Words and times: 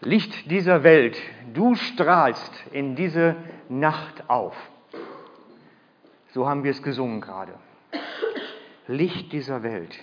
Licht 0.00 0.50
dieser 0.50 0.84
Welt, 0.84 1.18
du 1.54 1.74
strahlst 1.74 2.52
in 2.72 2.94
diese 2.94 3.34
Nacht 3.68 4.30
auf. 4.30 4.54
So 6.32 6.48
haben 6.48 6.62
wir 6.62 6.70
es 6.70 6.82
gesungen 6.82 7.20
gerade. 7.20 7.54
Licht 8.86 9.32
dieser 9.32 9.62
Welt. 9.62 9.98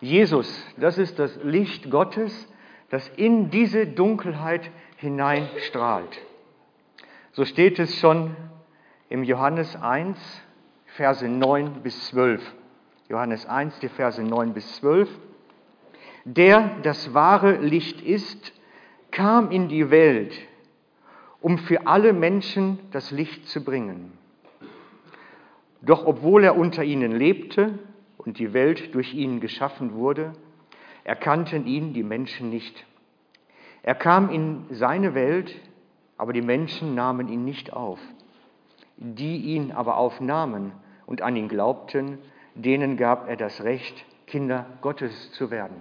Jesus, 0.00 0.64
das 0.76 0.98
ist 0.98 1.18
das 1.18 1.38
Licht 1.42 1.90
Gottes, 1.90 2.48
das 2.90 3.08
in 3.10 3.50
diese 3.50 3.86
Dunkelheit 3.86 4.68
hineinstrahlt. 4.96 6.18
So 7.32 7.44
steht 7.44 7.78
es 7.78 7.98
schon 7.98 8.36
im 9.08 9.22
Johannes 9.22 9.76
1, 9.76 10.18
Verse 10.86 11.26
9 11.26 11.82
bis 11.82 12.08
12. 12.08 12.42
Johannes 13.08 13.46
1, 13.46 13.78
die 13.78 13.88
Verse 13.88 14.22
9 14.22 14.54
bis 14.54 14.76
12. 14.76 15.08
Der 16.24 16.78
das 16.82 17.14
wahre 17.14 17.56
Licht 17.58 18.00
ist, 18.00 18.52
kam 19.10 19.50
in 19.50 19.68
die 19.68 19.90
Welt, 19.90 20.34
um 21.40 21.58
für 21.58 21.86
alle 21.86 22.12
Menschen 22.12 22.78
das 22.90 23.10
Licht 23.10 23.46
zu 23.48 23.64
bringen. 23.64 24.12
Doch 25.80 26.06
obwohl 26.06 26.44
er 26.44 26.56
unter 26.56 26.82
ihnen 26.82 27.12
lebte 27.12 27.78
und 28.16 28.38
die 28.38 28.52
Welt 28.52 28.94
durch 28.94 29.14
ihn 29.14 29.40
geschaffen 29.40 29.94
wurde, 29.94 30.32
erkannten 31.04 31.66
ihn 31.66 31.92
die 31.92 32.02
Menschen 32.02 32.50
nicht. 32.50 32.84
Er 33.82 33.94
kam 33.94 34.28
in 34.30 34.66
seine 34.70 35.14
Welt, 35.14 35.54
aber 36.16 36.32
die 36.32 36.42
Menschen 36.42 36.94
nahmen 36.94 37.28
ihn 37.28 37.44
nicht 37.44 37.72
auf. 37.72 38.00
Die 38.96 39.38
ihn 39.54 39.70
aber 39.70 39.96
aufnahmen 39.96 40.72
und 41.06 41.22
an 41.22 41.36
ihn 41.36 41.48
glaubten, 41.48 42.18
denen 42.54 42.96
gab 42.96 43.28
er 43.28 43.36
das 43.36 43.62
Recht, 43.62 44.04
Kinder 44.26 44.66
Gottes 44.82 45.32
zu 45.32 45.50
werden. 45.50 45.76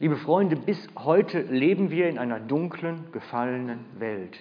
Liebe 0.00 0.16
Freunde, 0.16 0.54
bis 0.54 0.88
heute 0.96 1.40
leben 1.40 1.90
wir 1.90 2.08
in 2.08 2.18
einer 2.18 2.38
dunklen, 2.38 3.10
gefallenen 3.10 3.84
Welt. 3.98 4.38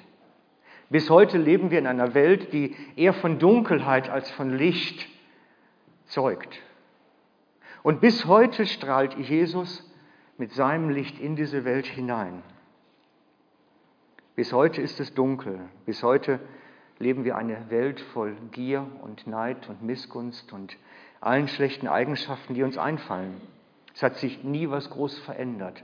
Bis 0.89 1.09
heute 1.09 1.39
leben 1.39 1.71
wir 1.71 1.79
in 1.79 1.87
einer 1.87 2.13
Welt, 2.13 2.53
die 2.53 2.75
eher 2.95 3.13
von 3.13 3.39
Dunkelheit 3.39 4.09
als 4.09 4.29
von 4.29 4.55
Licht 4.55 5.07
zeugt. 6.05 6.59
Und 7.81 8.01
bis 8.01 8.25
heute 8.25 8.67
strahlt 8.67 9.17
Jesus 9.17 9.83
mit 10.37 10.51
seinem 10.51 10.89
Licht 10.89 11.19
in 11.19 11.35
diese 11.35 11.65
Welt 11.65 11.87
hinein. 11.87 12.43
Bis 14.35 14.53
heute 14.53 14.81
ist 14.81 14.99
es 14.99 15.15
dunkel. 15.15 15.59
Bis 15.87 16.03
heute 16.03 16.39
leben 16.99 17.25
wir 17.25 17.35
eine 17.35 17.71
Welt 17.71 17.99
voll 17.99 18.35
Gier 18.51 18.85
und 19.01 19.25
Neid 19.25 19.67
und 19.67 19.81
Missgunst 19.81 20.53
und 20.53 20.77
allen 21.19 21.47
schlechten 21.47 21.87
Eigenschaften, 21.87 22.53
die 22.53 22.61
uns 22.61 22.77
einfallen. 22.77 23.41
Es 23.97 24.03
hat 24.03 24.17
sich 24.17 24.43
nie 24.43 24.69
was 24.69 24.91
groß 24.91 25.17
verändert, 25.21 25.83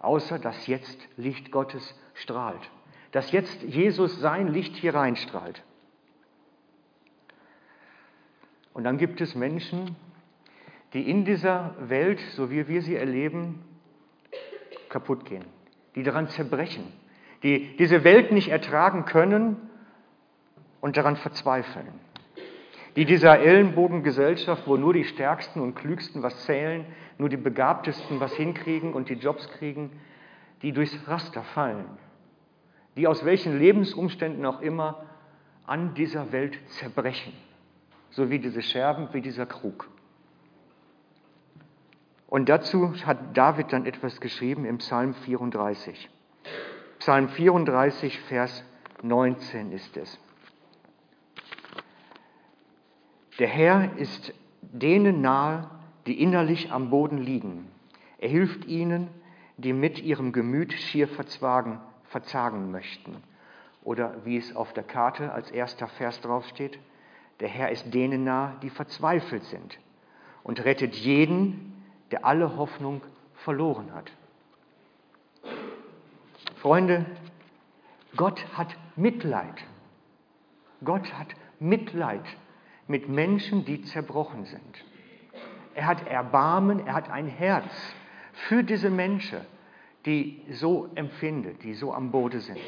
außer 0.00 0.40
dass 0.40 0.66
jetzt 0.66 0.98
Licht 1.16 1.52
Gottes 1.52 1.94
strahlt, 2.14 2.68
dass 3.12 3.30
jetzt 3.30 3.62
Jesus 3.62 4.18
sein 4.18 4.48
Licht 4.48 4.74
hier 4.74 4.96
reinstrahlt. 4.96 5.62
Und 8.74 8.82
dann 8.82 8.98
gibt 8.98 9.20
es 9.20 9.36
Menschen, 9.36 9.94
die 10.92 11.08
in 11.08 11.24
dieser 11.24 11.76
Welt, 11.78 12.18
so 12.34 12.50
wie 12.50 12.66
wir 12.66 12.82
sie 12.82 12.96
erleben, 12.96 13.62
kaputt 14.88 15.24
gehen, 15.24 15.44
die 15.94 16.02
daran 16.02 16.26
zerbrechen, 16.30 16.92
die 17.44 17.76
diese 17.76 18.02
Welt 18.02 18.32
nicht 18.32 18.48
ertragen 18.48 19.04
können 19.04 19.70
und 20.80 20.96
daran 20.96 21.14
verzweifeln 21.14 21.92
die 22.96 23.04
dieser 23.04 23.38
Ellenbogengesellschaft, 23.38 24.66
wo 24.66 24.76
nur 24.76 24.92
die 24.92 25.04
Stärksten 25.04 25.60
und 25.60 25.74
Klügsten 25.74 26.22
was 26.22 26.44
zählen, 26.44 26.84
nur 27.18 27.28
die 27.28 27.36
Begabtesten 27.36 28.20
was 28.20 28.34
hinkriegen 28.34 28.92
und 28.92 29.08
die 29.08 29.14
Jobs 29.14 29.48
kriegen, 29.48 29.90
die 30.62 30.72
durchs 30.72 30.96
Raster 31.08 31.42
fallen, 31.42 31.86
die 32.96 33.06
aus 33.06 33.24
welchen 33.24 33.58
Lebensumständen 33.58 34.44
auch 34.44 34.60
immer 34.60 35.04
an 35.66 35.94
dieser 35.94 36.32
Welt 36.32 36.58
zerbrechen, 36.68 37.32
so 38.10 38.30
wie 38.30 38.38
diese 38.38 38.62
Scherben, 38.62 39.08
wie 39.12 39.22
dieser 39.22 39.46
Krug. 39.46 39.88
Und 42.28 42.48
dazu 42.48 42.94
hat 43.04 43.36
David 43.36 43.72
dann 43.72 43.86
etwas 43.86 44.20
geschrieben 44.20 44.64
im 44.64 44.78
Psalm 44.78 45.14
34. 45.14 46.08
Psalm 46.98 47.28
34, 47.28 48.20
Vers 48.20 48.64
19 49.02 49.72
ist 49.72 49.96
es. 49.96 50.18
Der 53.42 53.48
Herr 53.48 53.96
ist 53.96 54.32
denen 54.60 55.20
nahe, 55.20 55.68
die 56.06 56.22
innerlich 56.22 56.70
am 56.70 56.90
Boden 56.90 57.18
liegen. 57.18 57.66
Er 58.18 58.28
hilft 58.28 58.66
ihnen, 58.66 59.08
die 59.56 59.72
mit 59.72 59.98
ihrem 59.98 60.30
Gemüt 60.30 60.72
schier 60.72 61.08
verzwagen, 61.08 61.80
verzagen 62.04 62.70
möchten. 62.70 63.16
Oder 63.82 64.14
wie 64.24 64.36
es 64.36 64.54
auf 64.54 64.72
der 64.74 64.84
Karte 64.84 65.32
als 65.32 65.50
erster 65.50 65.88
Vers 65.88 66.20
draufsteht, 66.20 66.78
der 67.40 67.48
Herr 67.48 67.72
ist 67.72 67.92
denen 67.92 68.22
nahe, 68.22 68.54
die 68.62 68.70
verzweifelt 68.70 69.42
sind 69.42 69.76
und 70.44 70.64
rettet 70.64 70.94
jeden, 70.94 71.82
der 72.12 72.24
alle 72.24 72.56
Hoffnung 72.56 73.00
verloren 73.34 73.92
hat. 73.92 74.12
Freunde, 76.58 77.06
Gott 78.16 78.46
hat 78.56 78.76
Mitleid. 78.94 79.64
Gott 80.84 81.12
hat 81.12 81.34
Mitleid 81.58 82.22
mit 82.92 83.08
Menschen, 83.08 83.64
die 83.64 83.80
zerbrochen 83.80 84.44
sind. 84.44 84.84
Er 85.74 85.86
hat 85.86 86.06
Erbarmen, 86.06 86.86
er 86.86 86.92
hat 86.92 87.08
ein 87.08 87.26
Herz 87.26 87.72
für 88.34 88.62
diese 88.62 88.90
Menschen, 88.90 89.40
die 90.04 90.42
so 90.50 90.90
empfinden, 90.94 91.58
die 91.62 91.72
so 91.72 91.94
am 91.94 92.10
Boden 92.10 92.40
sind. 92.40 92.60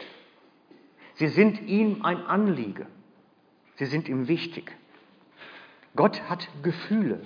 Sie 1.16 1.28
sind 1.28 1.60
ihm 1.60 2.02
ein 2.06 2.24
Anliege. 2.24 2.86
Sie 3.76 3.84
sind 3.84 4.08
ihm 4.08 4.26
wichtig. 4.26 4.74
Gott 5.94 6.22
hat 6.22 6.48
Gefühle. 6.62 7.20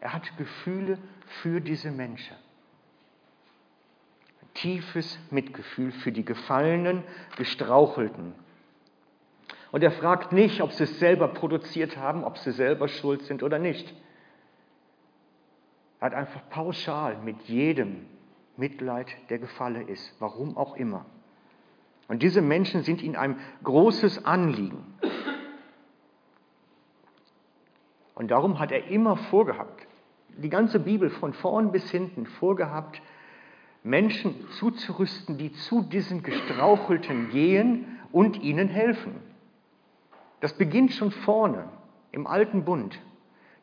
Er 0.00 0.14
hat 0.14 0.38
Gefühle 0.38 0.98
für 1.42 1.60
diese 1.60 1.90
Menschen. 1.90 2.36
Tiefes 4.54 5.18
Mitgefühl 5.30 5.92
für 5.92 6.10
die 6.10 6.24
Gefallenen, 6.24 7.02
Gestrauchelten, 7.36 8.32
und 9.74 9.82
er 9.82 9.90
fragt 9.90 10.30
nicht, 10.30 10.60
ob 10.60 10.70
sie 10.70 10.84
es 10.84 11.00
selber 11.00 11.26
produziert 11.26 11.96
haben, 11.96 12.22
ob 12.22 12.38
sie 12.38 12.52
selber 12.52 12.86
schuld 12.86 13.22
sind 13.22 13.42
oder 13.42 13.58
nicht. 13.58 13.92
Er 15.98 16.06
hat 16.06 16.14
einfach 16.14 16.48
pauschal 16.48 17.18
mit 17.24 17.42
jedem 17.48 18.06
Mitleid, 18.56 19.08
der 19.30 19.40
gefallen 19.40 19.88
ist, 19.88 20.14
warum 20.20 20.56
auch 20.56 20.76
immer. 20.76 21.06
Und 22.06 22.22
diese 22.22 22.40
Menschen 22.40 22.84
sind 22.84 23.02
ihm 23.02 23.16
ein 23.16 23.36
großes 23.64 24.24
Anliegen. 24.24 24.94
Und 28.14 28.30
darum 28.30 28.60
hat 28.60 28.70
er 28.70 28.86
immer 28.86 29.16
vorgehabt, 29.16 29.88
die 30.28 30.50
ganze 30.50 30.78
Bibel 30.78 31.10
von 31.10 31.32
vorn 31.32 31.72
bis 31.72 31.90
hinten 31.90 32.26
vorgehabt, 32.26 33.02
Menschen 33.82 34.48
zuzurüsten, 34.50 35.36
die 35.36 35.52
zu 35.52 35.82
diesen 35.82 36.22
Gestrauchelten 36.22 37.30
gehen 37.30 37.98
und 38.12 38.40
ihnen 38.40 38.68
helfen. 38.68 39.33
Das 40.44 40.52
beginnt 40.52 40.92
schon 40.92 41.10
vorne 41.10 41.70
im 42.12 42.26
alten 42.26 42.66
Bund, 42.66 43.00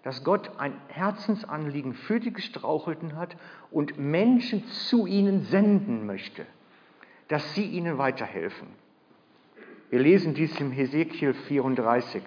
dass 0.02 0.24
Gott 0.24 0.50
ein 0.58 0.74
Herzensanliegen 0.88 1.94
für 1.94 2.20
die 2.20 2.34
Gestrauchelten 2.34 3.18
hat 3.18 3.38
und 3.70 4.00
Menschen 4.00 4.66
zu 4.66 5.06
ihnen 5.06 5.44
senden 5.44 6.08
möchte, 6.08 6.44
dass 7.28 7.54
sie 7.54 7.66
ihnen 7.66 8.00
weiterhelfen. 8.00 8.68
Wir 9.92 10.00
lesen 10.00 10.34
dies 10.34 10.60
im 10.60 10.72
Hesekiel 10.72 11.36
34, 11.36 12.24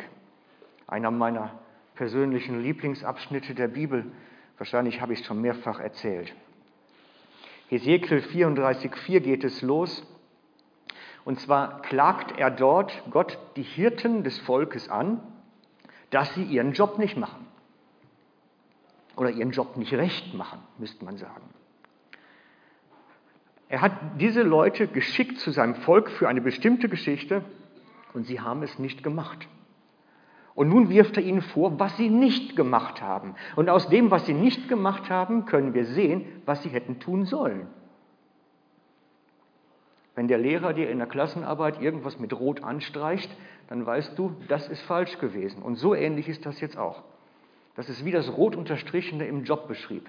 einer 0.86 1.10
meiner 1.10 1.59
persönlichen 1.97 2.62
Lieblingsabschnitte 2.62 3.56
der 3.56 3.66
Bibel. 3.66 4.06
Wahrscheinlich 4.59 5.00
habe 5.00 5.15
ich 5.15 5.22
es 5.22 5.26
schon 5.26 5.41
mehrfach 5.41 5.81
erzählt. 5.81 6.32
Hesekiel 7.71 8.18
34,4 8.18 9.18
geht 9.18 9.42
es 9.42 9.62
los. 9.62 10.07
Und 11.24 11.41
zwar 11.41 11.80
klagt 11.82 12.38
er 12.38 12.50
dort 12.50 13.03
Gott 13.10 13.38
die 13.56 13.62
Hirten 13.62 14.24
des 14.24 14.38
Volkes 14.38 14.88
an, 14.88 15.21
dass 16.10 16.34
sie 16.34 16.44
ihren 16.44 16.72
Job 16.72 16.98
nicht 16.98 17.16
machen. 17.16 17.47
Oder 19.16 19.30
ihren 19.30 19.53
Job 19.53 19.76
nicht 19.76 19.94
recht 19.94 20.34
machen, 20.34 20.59
müsste 20.78 21.04
man 21.04 21.16
sagen. 21.16 21.42
Er 23.68 23.80
hat 23.80 23.92
diese 24.21 24.42
Leute 24.42 24.86
geschickt 24.86 25.38
zu 25.41 25.50
seinem 25.50 25.74
Volk 25.76 26.10
für 26.10 26.28
eine 26.28 26.41
bestimmte 26.41 26.88
Geschichte 26.88 27.44
und 28.12 28.26
sie 28.26 28.41
haben 28.41 28.62
es 28.62 28.78
nicht 28.78 29.03
gemacht. 29.03 29.48
Und 30.54 30.68
nun 30.68 30.88
wirft 30.88 31.16
er 31.16 31.24
ihnen 31.24 31.42
vor, 31.42 31.80
was 31.80 31.97
sie 31.97 32.09
nicht 32.09 32.54
gemacht 32.54 33.03
haben. 33.03 33.34
Und 33.56 33.68
aus 33.68 33.88
dem, 33.88 34.10
was 34.10 34.26
sie 34.26 34.34
nicht 34.34 34.68
gemacht 34.68 35.10
haben, 35.10 35.47
können 35.47 35.74
wir 35.74 35.84
sehen, 35.86 36.24
was 36.44 36.62
sie 36.62 36.68
hätten 36.68 37.00
tun 37.00 37.24
sollen. 37.24 37.66
Wenn 40.15 40.28
der 40.28 40.39
Lehrer 40.39 40.72
dir 40.72 40.91
in 40.91 40.99
der 40.99 41.09
Klassenarbeit 41.09 41.81
irgendwas 41.81 42.19
mit 42.19 42.33
Rot 42.33 42.63
anstreicht, 42.63 43.31
dann 43.69 43.84
weißt 43.84 44.16
du, 44.19 44.37
das 44.49 44.69
ist 44.69 44.83
falsch 44.83 45.19
gewesen. 45.19 45.63
Und 45.63 45.77
so 45.77 45.95
ähnlich 45.95 46.28
ist 46.28 46.47
das 46.47 46.61
jetzt 46.61 46.77
auch. 46.77 47.03
Das 47.75 47.89
ist 47.89 48.05
wie 48.05 48.13
das 48.13 48.37
Rot 48.37 48.55
unterstrichene 48.55 49.27
im 49.27 49.45
Jobbeschrieb. 49.45 50.09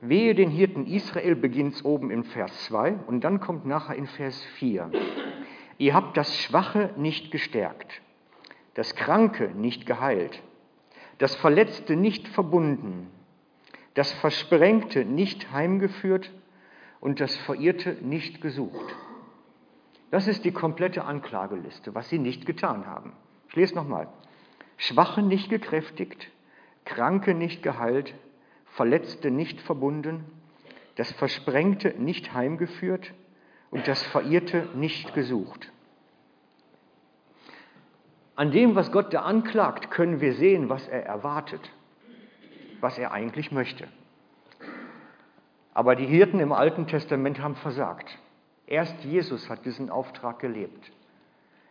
Wehe 0.00 0.34
den 0.34 0.50
Hirten 0.50 0.86
Israel 0.86 1.34
beginnt 1.34 1.84
oben 1.84 2.10
in 2.10 2.24
Vers 2.24 2.66
2 2.66 3.00
und 3.06 3.22
dann 3.22 3.40
kommt 3.40 3.66
nachher 3.66 3.96
in 3.96 4.06
Vers 4.06 4.40
4. 4.56 4.90
Ihr 5.76 5.94
habt 5.94 6.16
das 6.16 6.34
Schwache 6.38 6.90
nicht 6.96 7.30
gestärkt, 7.30 8.00
das 8.74 8.94
Kranke 8.94 9.50
nicht 9.54 9.84
geheilt, 9.84 10.42
das 11.18 11.34
Verletzte 11.34 11.96
nicht 11.96 12.28
verbunden, 12.28 13.08
das 13.94 14.10
Versprengte 14.12 15.04
nicht 15.04 15.52
heimgeführt 15.52 16.30
und 17.00 17.20
das 17.20 17.36
Verirrte 17.36 17.96
nicht 18.02 18.40
gesucht. 18.40 18.94
Das 20.10 20.26
ist 20.26 20.44
die 20.44 20.52
komplette 20.52 21.04
Anklageliste, 21.04 21.94
was 21.94 22.08
sie 22.08 22.18
nicht 22.18 22.46
getan 22.46 22.86
haben. 22.86 23.12
Ich 23.48 23.56
lese 23.56 23.74
nochmal. 23.74 24.08
Schwache 24.76 25.22
nicht 25.22 25.50
gekräftigt, 25.50 26.28
Kranke 26.84 27.34
nicht 27.34 27.62
geheilt, 27.62 28.14
Verletzte 28.72 29.30
nicht 29.30 29.60
verbunden, 29.60 30.24
das 30.96 31.10
Versprengte 31.12 31.94
nicht 31.98 32.32
heimgeführt 32.34 33.12
und 33.70 33.88
das 33.88 34.02
Verirrte 34.02 34.68
nicht 34.74 35.12
gesucht. 35.14 35.70
An 38.36 38.52
dem, 38.52 38.74
was 38.74 38.90
Gott 38.90 39.12
da 39.12 39.22
anklagt, 39.22 39.90
können 39.90 40.20
wir 40.20 40.34
sehen, 40.34 40.68
was 40.68 40.88
er 40.88 41.04
erwartet, 41.04 41.70
was 42.80 42.96
er 42.96 43.12
eigentlich 43.12 43.52
möchte. 43.52 43.86
Aber 45.80 45.96
die 45.96 46.04
Hirten 46.04 46.40
im 46.40 46.52
Alten 46.52 46.86
Testament 46.86 47.40
haben 47.40 47.56
versagt. 47.56 48.18
Erst 48.66 49.02
Jesus 49.02 49.48
hat 49.48 49.64
diesen 49.64 49.88
Auftrag 49.88 50.38
gelebt. 50.38 50.92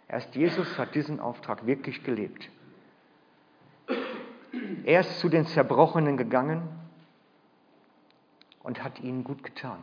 Erst 0.07 0.33
Jesus 0.33 0.79
hat 0.79 0.95
diesen 0.95 1.19
Auftrag 1.19 1.67
wirklich 1.67 2.03
gelebt. 2.03 2.49
Er 4.83 5.01
ist 5.01 5.19
zu 5.19 5.29
den 5.29 5.45
Zerbrochenen 5.45 6.17
gegangen 6.17 6.63
und 8.63 8.83
hat 8.83 8.99
ihnen 8.99 9.23
gut 9.23 9.43
getan. 9.43 9.77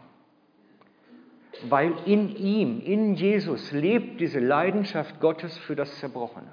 Weil 1.68 1.94
in 2.04 2.34
ihm, 2.34 2.80
in 2.80 3.14
Jesus, 3.14 3.70
lebt 3.70 4.20
diese 4.20 4.40
Leidenschaft 4.40 5.20
Gottes 5.20 5.56
für 5.56 5.76
das 5.76 6.00
Zerbrochene. 6.00 6.50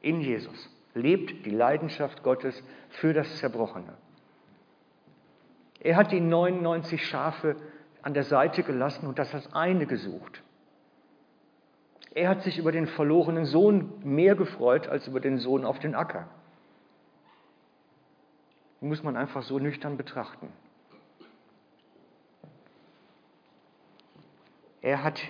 In 0.00 0.20
Jesus 0.20 0.68
lebt 0.94 1.46
die 1.46 1.50
Leidenschaft 1.50 2.24
Gottes 2.24 2.60
für 2.88 3.14
das 3.14 3.36
Zerbrochene. 3.36 3.96
Er 5.80 5.96
hat 5.96 6.12
die 6.12 6.20
99 6.20 7.06
Schafe 7.06 7.56
an 8.02 8.14
der 8.14 8.24
Seite 8.24 8.62
gelassen 8.62 9.06
und 9.06 9.18
das 9.18 9.34
als 9.34 9.52
eine 9.52 9.86
gesucht. 9.86 10.42
Er 12.14 12.28
hat 12.28 12.42
sich 12.42 12.58
über 12.58 12.72
den 12.72 12.86
verlorenen 12.86 13.44
Sohn 13.44 13.92
mehr 14.02 14.34
gefreut 14.34 14.88
als 14.88 15.06
über 15.06 15.20
den 15.20 15.38
Sohn 15.38 15.64
auf 15.64 15.78
den 15.78 15.94
Acker. 15.94 16.28
Muss 18.80 19.02
man 19.02 19.16
einfach 19.16 19.42
so 19.42 19.58
nüchtern 19.58 19.96
betrachten. 19.96 20.48
Er 24.80 25.02
hat 25.02 25.20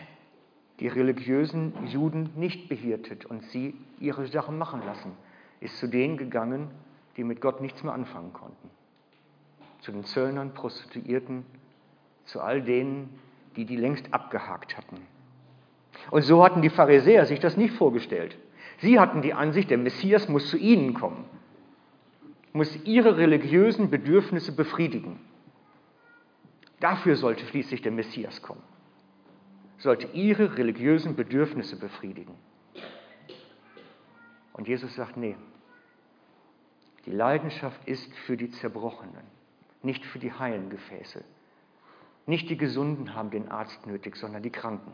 die 0.81 0.89
religiösen 0.89 1.87
Juden 1.87 2.31
nicht 2.37 2.69
behirtet 2.69 3.27
und 3.27 3.43
sie 3.45 3.75
ihre 3.99 4.27
Sachen 4.29 4.59
machen 4.59 4.83
lassen, 4.85 5.13
ist 5.61 5.79
zu 5.79 5.89
denen 5.89 6.17
gegangen, 6.17 6.71
die 7.17 7.25
mit 7.25 7.41
Gott 7.41 7.61
nichts 7.61 7.83
mehr 7.83 7.95
anfangen 7.95 8.33
konnten. 8.33 8.71
Zu 9.81 9.93
den 9.93 10.05
Zöllnern, 10.05 10.55
Prostituierten, 10.55 11.47
zu 12.25 12.41
all 12.41 12.63
denen, 12.63 13.19
die 13.57 13.65
die 13.65 13.77
längst 13.77 14.13
abgehakt 14.13 14.77
hatten. 14.77 14.99
Und 16.11 16.23
so 16.23 16.45
hatten 16.45 16.63
die 16.63 16.71
Pharisäer 16.71 17.27
sich 17.27 17.41
das 17.41 17.57
nicht 17.57 17.75
vorgestellt. 17.75 18.37
Sie 18.79 19.01
hatten 19.01 19.23
die 19.23 19.35
Ansicht, 19.35 19.71
der 19.71 19.79
Messias 19.79 20.29
muss 20.29 20.49
zu 20.49 20.57
ihnen 20.57 20.95
kommen, 20.95 21.25
muss 22.53 22.77
ihre 22.85 23.17
religiösen 23.17 23.91
Bedürfnisse 23.91 24.53
befriedigen. 24.53 25.19
Dafür 26.81 27.17
sollte 27.17 27.45
schließlich 27.47 27.83
der 27.83 27.93
Messias 27.93 28.41
kommen, 28.41 28.63
sollte 29.79 30.07
ihre 30.13 30.57
religiösen 30.57 31.17
Bedürfnisse 31.17 31.77
befriedigen. 31.77 32.35
Und 34.53 34.69
Jesus 34.69 34.95
sagt, 34.95 35.17
nee, 35.17 35.37
die 37.05 37.11
Leidenschaft 37.11 37.87
ist 37.89 38.13
für 38.19 38.37
die 38.37 38.51
Zerbrochenen, 38.51 39.38
nicht 39.83 40.05
für 40.05 40.19
die 40.19 40.33
heilen 40.33 40.71
Gefäße. 40.71 41.25
Nicht 42.27 42.51
die 42.51 42.57
Gesunden 42.57 43.15
haben 43.15 43.31
den 43.31 43.49
Arzt 43.49 43.87
nötig, 43.87 44.17
sondern 44.17 44.43
die 44.43 44.51
Kranken. 44.51 44.93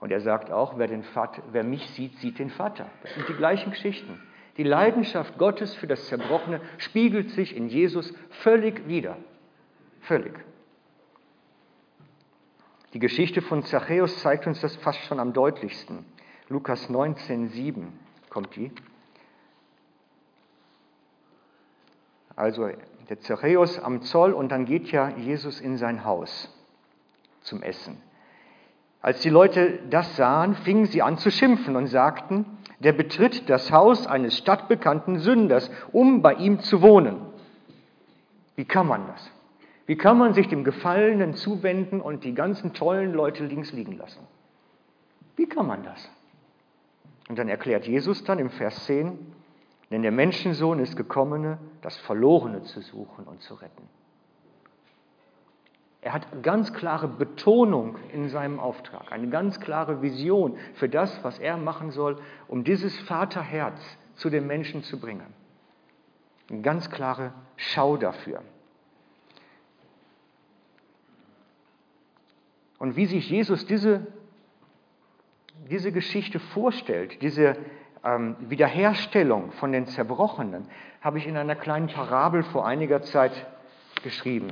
Und 0.00 0.10
er 0.10 0.20
sagt 0.20 0.50
auch, 0.50 0.78
wer, 0.78 0.88
Vater, 1.02 1.42
wer, 1.52 1.62
mich 1.62 1.86
sieht, 1.90 2.16
sieht 2.18 2.38
den 2.38 2.50
Vater. 2.50 2.90
Das 3.02 3.14
sind 3.14 3.28
die 3.28 3.34
gleichen 3.34 3.70
Geschichten. 3.70 4.20
Die 4.56 4.62
Leidenschaft 4.62 5.38
Gottes 5.38 5.74
für 5.74 5.86
das 5.86 6.06
Zerbrochene 6.06 6.60
spiegelt 6.78 7.30
sich 7.30 7.54
in 7.54 7.68
Jesus 7.68 8.12
völlig 8.30 8.88
wider. 8.88 9.18
Völlig. 10.00 10.32
Die 12.94 12.98
Geschichte 12.98 13.42
von 13.42 13.62
Zachäus 13.62 14.20
zeigt 14.20 14.46
uns 14.46 14.60
das 14.60 14.74
fast 14.76 15.00
schon 15.02 15.20
am 15.20 15.32
deutlichsten. 15.32 16.04
Lukas 16.48 16.88
19, 16.88 17.50
7 17.50 17.92
kommt 18.30 18.56
die. 18.56 18.72
Also 22.40 22.70
der 23.10 23.20
Zachäus 23.20 23.78
am 23.78 24.00
Zoll 24.00 24.32
und 24.32 24.50
dann 24.50 24.64
geht 24.64 24.90
ja 24.90 25.10
Jesus 25.10 25.60
in 25.60 25.76
sein 25.76 26.06
Haus 26.06 26.48
zum 27.42 27.62
Essen. 27.62 28.00
Als 29.02 29.20
die 29.20 29.28
Leute 29.28 29.78
das 29.90 30.16
sahen, 30.16 30.54
fingen 30.54 30.86
sie 30.86 31.02
an 31.02 31.18
zu 31.18 31.30
schimpfen 31.30 31.76
und 31.76 31.88
sagten, 31.88 32.46
der 32.78 32.94
betritt 32.94 33.50
das 33.50 33.70
Haus 33.70 34.06
eines 34.06 34.38
stadtbekannten 34.38 35.18
Sünders, 35.18 35.70
um 35.92 36.22
bei 36.22 36.32
ihm 36.32 36.60
zu 36.60 36.80
wohnen. 36.80 37.20
Wie 38.56 38.64
kann 38.64 38.86
man 38.86 39.06
das? 39.06 39.30
Wie 39.84 39.96
kann 39.96 40.16
man 40.16 40.32
sich 40.32 40.48
dem 40.48 40.64
Gefallenen 40.64 41.34
zuwenden 41.34 42.00
und 42.00 42.24
die 42.24 42.32
ganzen 42.32 42.72
tollen 42.72 43.12
Leute 43.12 43.44
links 43.44 43.72
liegen 43.72 43.98
lassen? 43.98 44.26
Wie 45.36 45.46
kann 45.46 45.66
man 45.66 45.82
das? 45.82 46.10
Und 47.28 47.38
dann 47.38 47.50
erklärt 47.50 47.86
Jesus 47.86 48.24
dann 48.24 48.38
im 48.38 48.48
Vers 48.48 48.86
10, 48.86 49.18
denn 49.90 50.02
der 50.02 50.12
Menschensohn 50.12 50.78
ist 50.78 50.96
gekommen, 50.96 51.58
das 51.82 51.96
Verlorene 51.98 52.62
zu 52.62 52.80
suchen 52.80 53.24
und 53.24 53.42
zu 53.42 53.54
retten. 53.54 53.88
Er 56.02 56.14
hat 56.14 56.42
ganz 56.42 56.72
klare 56.72 57.08
Betonung 57.08 57.96
in 58.12 58.30
seinem 58.30 58.58
Auftrag, 58.58 59.12
eine 59.12 59.28
ganz 59.28 59.60
klare 59.60 60.00
Vision 60.00 60.56
für 60.74 60.88
das, 60.88 61.22
was 61.22 61.38
er 61.38 61.58
machen 61.58 61.90
soll, 61.90 62.18
um 62.48 62.64
dieses 62.64 62.98
Vaterherz 63.00 63.78
zu 64.14 64.30
den 64.30 64.46
Menschen 64.46 64.82
zu 64.82 64.98
bringen. 64.98 65.34
Eine 66.48 66.62
ganz 66.62 66.90
klare 66.90 67.32
Schau 67.56 67.96
dafür. 67.96 68.42
Und 72.78 72.96
wie 72.96 73.04
sich 73.04 73.28
Jesus 73.28 73.66
diese, 73.66 74.06
diese 75.68 75.92
Geschichte 75.92 76.38
vorstellt, 76.38 77.20
diese 77.20 77.56
ähm, 78.04 78.36
Wiederherstellung 78.40 79.52
von 79.52 79.72
den 79.72 79.86
Zerbrochenen 79.86 80.66
habe 81.00 81.18
ich 81.18 81.26
in 81.26 81.36
einer 81.36 81.56
kleinen 81.56 81.88
Parabel 81.88 82.42
vor 82.42 82.66
einiger 82.66 83.02
Zeit 83.02 83.46
geschrieben. 84.02 84.48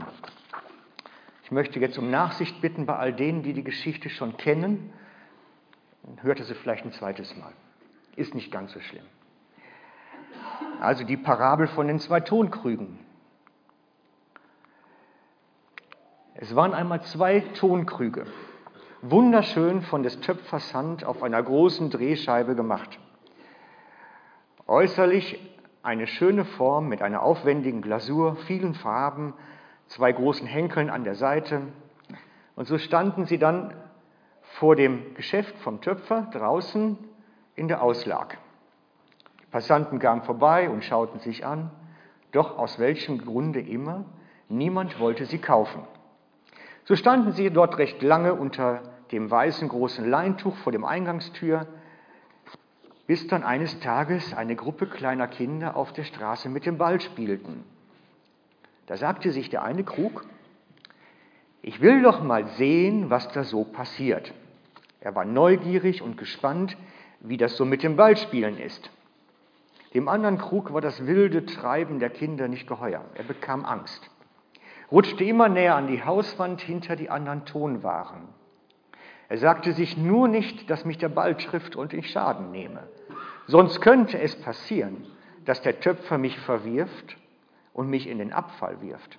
Ich 1.44 1.50
möchte 1.50 1.80
jetzt 1.80 1.98
um 1.98 2.10
Nachsicht 2.10 2.60
bitten 2.60 2.84
bei 2.86 2.96
all 2.96 3.12
denen, 3.12 3.42
die 3.42 3.54
die 3.54 3.64
Geschichte 3.64 4.10
schon 4.10 4.36
kennen. 4.36 4.92
Hörte 6.20 6.44
sie 6.44 6.54
vielleicht 6.54 6.84
ein 6.84 6.92
zweites 6.92 7.36
Mal. 7.36 7.52
Ist 8.16 8.34
nicht 8.34 8.50
ganz 8.50 8.72
so 8.72 8.80
schlimm. 8.80 9.04
Also 10.80 11.04
die 11.04 11.16
Parabel 11.16 11.66
von 11.68 11.86
den 11.86 12.00
zwei 12.00 12.20
Tonkrügen. 12.20 12.98
Es 16.34 16.54
waren 16.54 16.72
einmal 16.72 17.02
zwei 17.02 17.40
Tonkrüge, 17.40 18.26
wunderschön 19.02 19.82
von 19.82 20.04
des 20.04 20.20
Töpfers 20.20 20.72
Hand 20.72 21.04
auf 21.04 21.22
einer 21.22 21.42
großen 21.42 21.90
Drehscheibe 21.90 22.54
gemacht. 22.54 22.98
Äußerlich 24.68 25.40
eine 25.82 26.06
schöne 26.06 26.44
Form 26.44 26.90
mit 26.90 27.00
einer 27.00 27.22
aufwendigen 27.22 27.80
Glasur, 27.80 28.36
vielen 28.46 28.74
Farben, 28.74 29.32
zwei 29.86 30.12
großen 30.12 30.46
Henkeln 30.46 30.90
an 30.90 31.04
der 31.04 31.14
Seite. 31.14 31.62
Und 32.54 32.66
so 32.66 32.76
standen 32.76 33.24
sie 33.24 33.38
dann 33.38 33.72
vor 34.42 34.76
dem 34.76 35.14
Geschäft 35.14 35.56
vom 35.60 35.80
Töpfer 35.80 36.28
draußen 36.32 36.98
in 37.54 37.68
der 37.68 37.82
Auslag. 37.82 38.36
Die 39.40 39.46
Passanten 39.46 40.00
kamen 40.00 40.20
vorbei 40.20 40.68
und 40.68 40.84
schauten 40.84 41.18
sich 41.20 41.46
an, 41.46 41.70
doch 42.32 42.58
aus 42.58 42.78
welchem 42.78 43.24
Grunde 43.24 43.60
immer, 43.60 44.04
niemand 44.50 45.00
wollte 45.00 45.24
sie 45.24 45.38
kaufen. 45.38 45.82
So 46.84 46.94
standen 46.94 47.32
sie 47.32 47.48
dort 47.48 47.78
recht 47.78 48.02
lange 48.02 48.34
unter 48.34 48.82
dem 49.12 49.30
weißen 49.30 49.66
großen 49.66 50.06
Leintuch 50.10 50.56
vor 50.56 50.72
dem 50.72 50.84
Eingangstür, 50.84 51.66
bis 53.08 53.26
dann 53.26 53.42
eines 53.42 53.80
Tages 53.80 54.34
eine 54.34 54.54
Gruppe 54.54 54.86
kleiner 54.86 55.28
Kinder 55.28 55.76
auf 55.76 55.94
der 55.94 56.04
Straße 56.04 56.50
mit 56.50 56.66
dem 56.66 56.76
Ball 56.76 57.00
spielten. 57.00 57.64
Da 58.86 58.98
sagte 58.98 59.32
sich 59.32 59.48
der 59.48 59.62
eine 59.62 59.82
Krug, 59.82 60.26
ich 61.62 61.80
will 61.80 62.02
doch 62.02 62.22
mal 62.22 62.46
sehen, 62.58 63.08
was 63.08 63.26
da 63.32 63.44
so 63.44 63.64
passiert. 63.64 64.34
Er 65.00 65.14
war 65.14 65.24
neugierig 65.24 66.02
und 66.02 66.18
gespannt, 66.18 66.76
wie 67.20 67.38
das 67.38 67.56
so 67.56 67.64
mit 67.64 67.82
dem 67.82 67.96
Ballspielen 67.96 68.58
ist. 68.58 68.90
Dem 69.94 70.06
anderen 70.06 70.36
Krug 70.36 70.74
war 70.74 70.82
das 70.82 71.06
wilde 71.06 71.46
Treiben 71.46 72.00
der 72.00 72.10
Kinder 72.10 72.46
nicht 72.46 72.68
geheuer. 72.68 73.06
Er 73.14 73.24
bekam 73.24 73.64
Angst, 73.64 74.10
rutschte 74.92 75.24
immer 75.24 75.48
näher 75.48 75.76
an 75.76 75.86
die 75.86 76.04
Hauswand 76.04 76.60
hinter 76.60 76.94
die 76.94 77.08
anderen 77.08 77.46
Tonwaren. 77.46 78.28
Er 79.30 79.38
sagte 79.38 79.72
sich 79.72 79.96
nur 79.96 80.28
nicht, 80.28 80.68
dass 80.68 80.84
mich 80.84 80.98
der 80.98 81.08
Ball 81.08 81.36
trifft 81.38 81.74
und 81.74 81.94
ich 81.94 82.10
Schaden 82.10 82.50
nehme. 82.50 82.86
Sonst 83.48 83.80
könnte 83.80 84.20
es 84.20 84.36
passieren, 84.36 85.06
dass 85.46 85.62
der 85.62 85.80
Töpfer 85.80 86.18
mich 86.18 86.38
verwirft 86.38 87.16
und 87.72 87.88
mich 87.88 88.06
in 88.06 88.18
den 88.18 88.32
Abfall 88.32 88.82
wirft. 88.82 89.18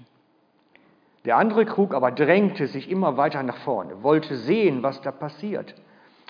Der 1.25 1.37
andere 1.37 1.65
Krug 1.65 1.95
aber 1.95 2.11
drängte 2.11 2.67
sich 2.67 2.91
immer 2.91 3.17
weiter 3.17 3.41
nach 3.41 3.57
vorne, 3.57 4.03
wollte 4.03 4.37
sehen, 4.37 4.83
was 4.83 5.01
da 5.01 5.11
passiert. 5.11 5.73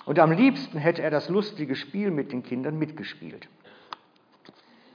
Und 0.06 0.18
am 0.18 0.32
liebsten 0.32 0.78
hätte 0.78 1.02
er 1.02 1.10
das 1.10 1.28
lustige 1.28 1.76
Spiel 1.76 2.10
mit 2.10 2.32
den 2.32 2.42
Kindern 2.42 2.78
mitgespielt. 2.78 3.48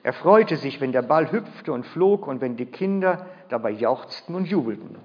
Er 0.02 0.14
freute 0.14 0.58
sich, 0.58 0.82
wenn 0.82 0.92
der 0.92 1.04
Ball 1.04 1.32
hüpfte 1.32 1.74
und 1.74 1.86
flog 1.86 2.28
und 2.28 2.42
wenn 2.42 2.58
die 2.58 2.66
Kinder 2.66 3.28
dabei 3.50 3.70
jauchzten 3.70 4.34
und 4.34 4.46
jubelten. 4.46 4.98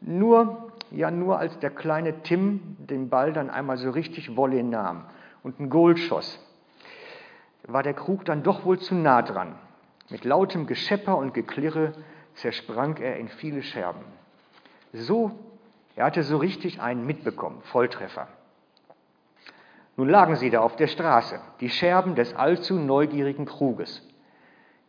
Nur, 0.00 0.72
ja 0.90 1.12
nur 1.12 1.38
als 1.38 1.56
der 1.60 1.70
kleine 1.70 2.22
Tim 2.22 2.76
den 2.78 3.08
Ball 3.08 3.32
dann 3.32 3.48
einmal 3.48 3.76
so 3.78 3.90
richtig 3.90 4.36
Wolle 4.36 4.64
nahm 4.64 5.04
und 5.44 5.60
ein 5.60 5.70
Goal 5.70 5.96
schoss, 5.96 6.40
war 7.66 7.82
der 7.82 7.94
Krug 7.94 8.24
dann 8.24 8.42
doch 8.42 8.64
wohl 8.64 8.78
zu 8.78 8.94
nah 8.94 9.22
dran. 9.22 9.54
Mit 10.10 10.24
lautem 10.24 10.66
Geschepper 10.66 11.16
und 11.16 11.34
Geklirre 11.34 11.92
zersprang 12.34 12.96
er 12.96 13.16
in 13.16 13.28
viele 13.28 13.62
Scherben. 13.62 14.04
So, 14.92 15.32
er 15.96 16.06
hatte 16.06 16.22
so 16.22 16.38
richtig 16.38 16.80
einen 16.80 17.06
mitbekommen, 17.06 17.62
Volltreffer. 17.62 18.28
Nun 19.96 20.08
lagen 20.08 20.36
sie 20.36 20.50
da 20.50 20.60
auf 20.60 20.76
der 20.76 20.86
Straße, 20.86 21.40
die 21.60 21.68
Scherben 21.68 22.14
des 22.14 22.34
allzu 22.34 22.74
neugierigen 22.74 23.44
Kruges. 23.44 24.06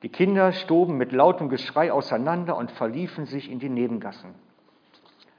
Die 0.02 0.10
Kinder 0.10 0.52
stoben 0.52 0.98
mit 0.98 1.12
lautem 1.12 1.50
Geschrei 1.50 1.92
auseinander 1.92 2.58
und 2.58 2.72
verliefen 2.72 3.26
sich 3.26 3.52
in 3.52 3.60
die 3.60 3.70
Nebengassen. 3.70 4.34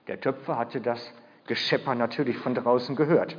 Der 0.07 0.21
Töpfer 0.21 0.59
hatte 0.59 0.81
das 0.81 1.13
Geschepper 1.47 1.95
natürlich 1.95 2.37
von 2.39 2.55
draußen 2.55 2.97
gehört, 2.97 3.39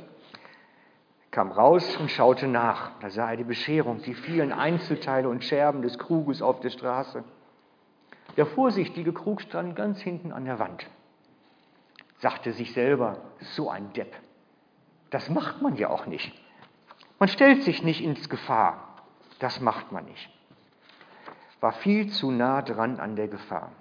kam 1.36 1.52
raus 1.52 1.98
und 1.98 2.10
schaute 2.10 2.48
nach. 2.48 2.92
Da 3.00 3.10
sah 3.10 3.30
er 3.30 3.36
die 3.36 3.44
Bescherung, 3.44 4.00
die 4.00 4.14
vielen 4.14 4.52
Einzelteile 4.52 5.28
und 5.28 5.44
Scherben 5.44 5.82
des 5.82 5.98
Kruges 5.98 6.40
auf 6.40 6.60
der 6.60 6.70
Straße. 6.70 7.24
Der 8.38 8.46
vorsichtige 8.46 9.12
Krug 9.12 9.42
stand 9.42 9.76
ganz 9.76 10.00
hinten 10.00 10.32
an 10.32 10.46
der 10.46 10.58
Wand, 10.58 10.86
sagte 12.20 12.54
sich 12.54 12.72
selber, 12.72 13.18
so 13.40 13.68
ein 13.68 13.92
Depp. 13.92 14.16
Das 15.10 15.28
macht 15.28 15.60
man 15.60 15.76
ja 15.76 15.90
auch 15.90 16.06
nicht. 16.06 16.32
Man 17.18 17.28
stellt 17.28 17.64
sich 17.64 17.82
nicht 17.82 18.02
ins 18.02 18.30
Gefahr. 18.30 18.96
Das 19.38 19.60
macht 19.60 19.92
man 19.92 20.06
nicht 20.06 20.30
war 21.60 21.72
viel 21.72 22.10
zu 22.10 22.30
nah 22.30 22.62
dran 22.62 23.00
an 23.00 23.16
der 23.16 23.26
Gefahr. 23.26 23.72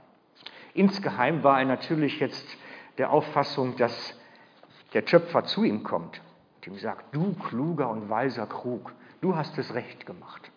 Insgeheim 0.73 1.43
war 1.43 1.59
er 1.59 1.65
natürlich 1.65 2.19
jetzt 2.19 2.47
der 2.97 3.11
Auffassung, 3.11 3.75
dass 3.77 4.17
der 4.93 5.05
Schöpfer 5.05 5.43
zu 5.43 5.63
ihm 5.63 5.83
kommt 5.83 6.19
und 6.67 6.73
ihm 6.73 6.79
sagt, 6.79 7.13
du 7.13 7.33
kluger 7.33 7.89
und 7.89 8.09
weiser 8.09 8.47
Krug, 8.47 8.93
du 9.21 9.35
hast 9.35 9.57
es 9.57 9.73
recht 9.73 10.05
gemacht. 10.05 10.49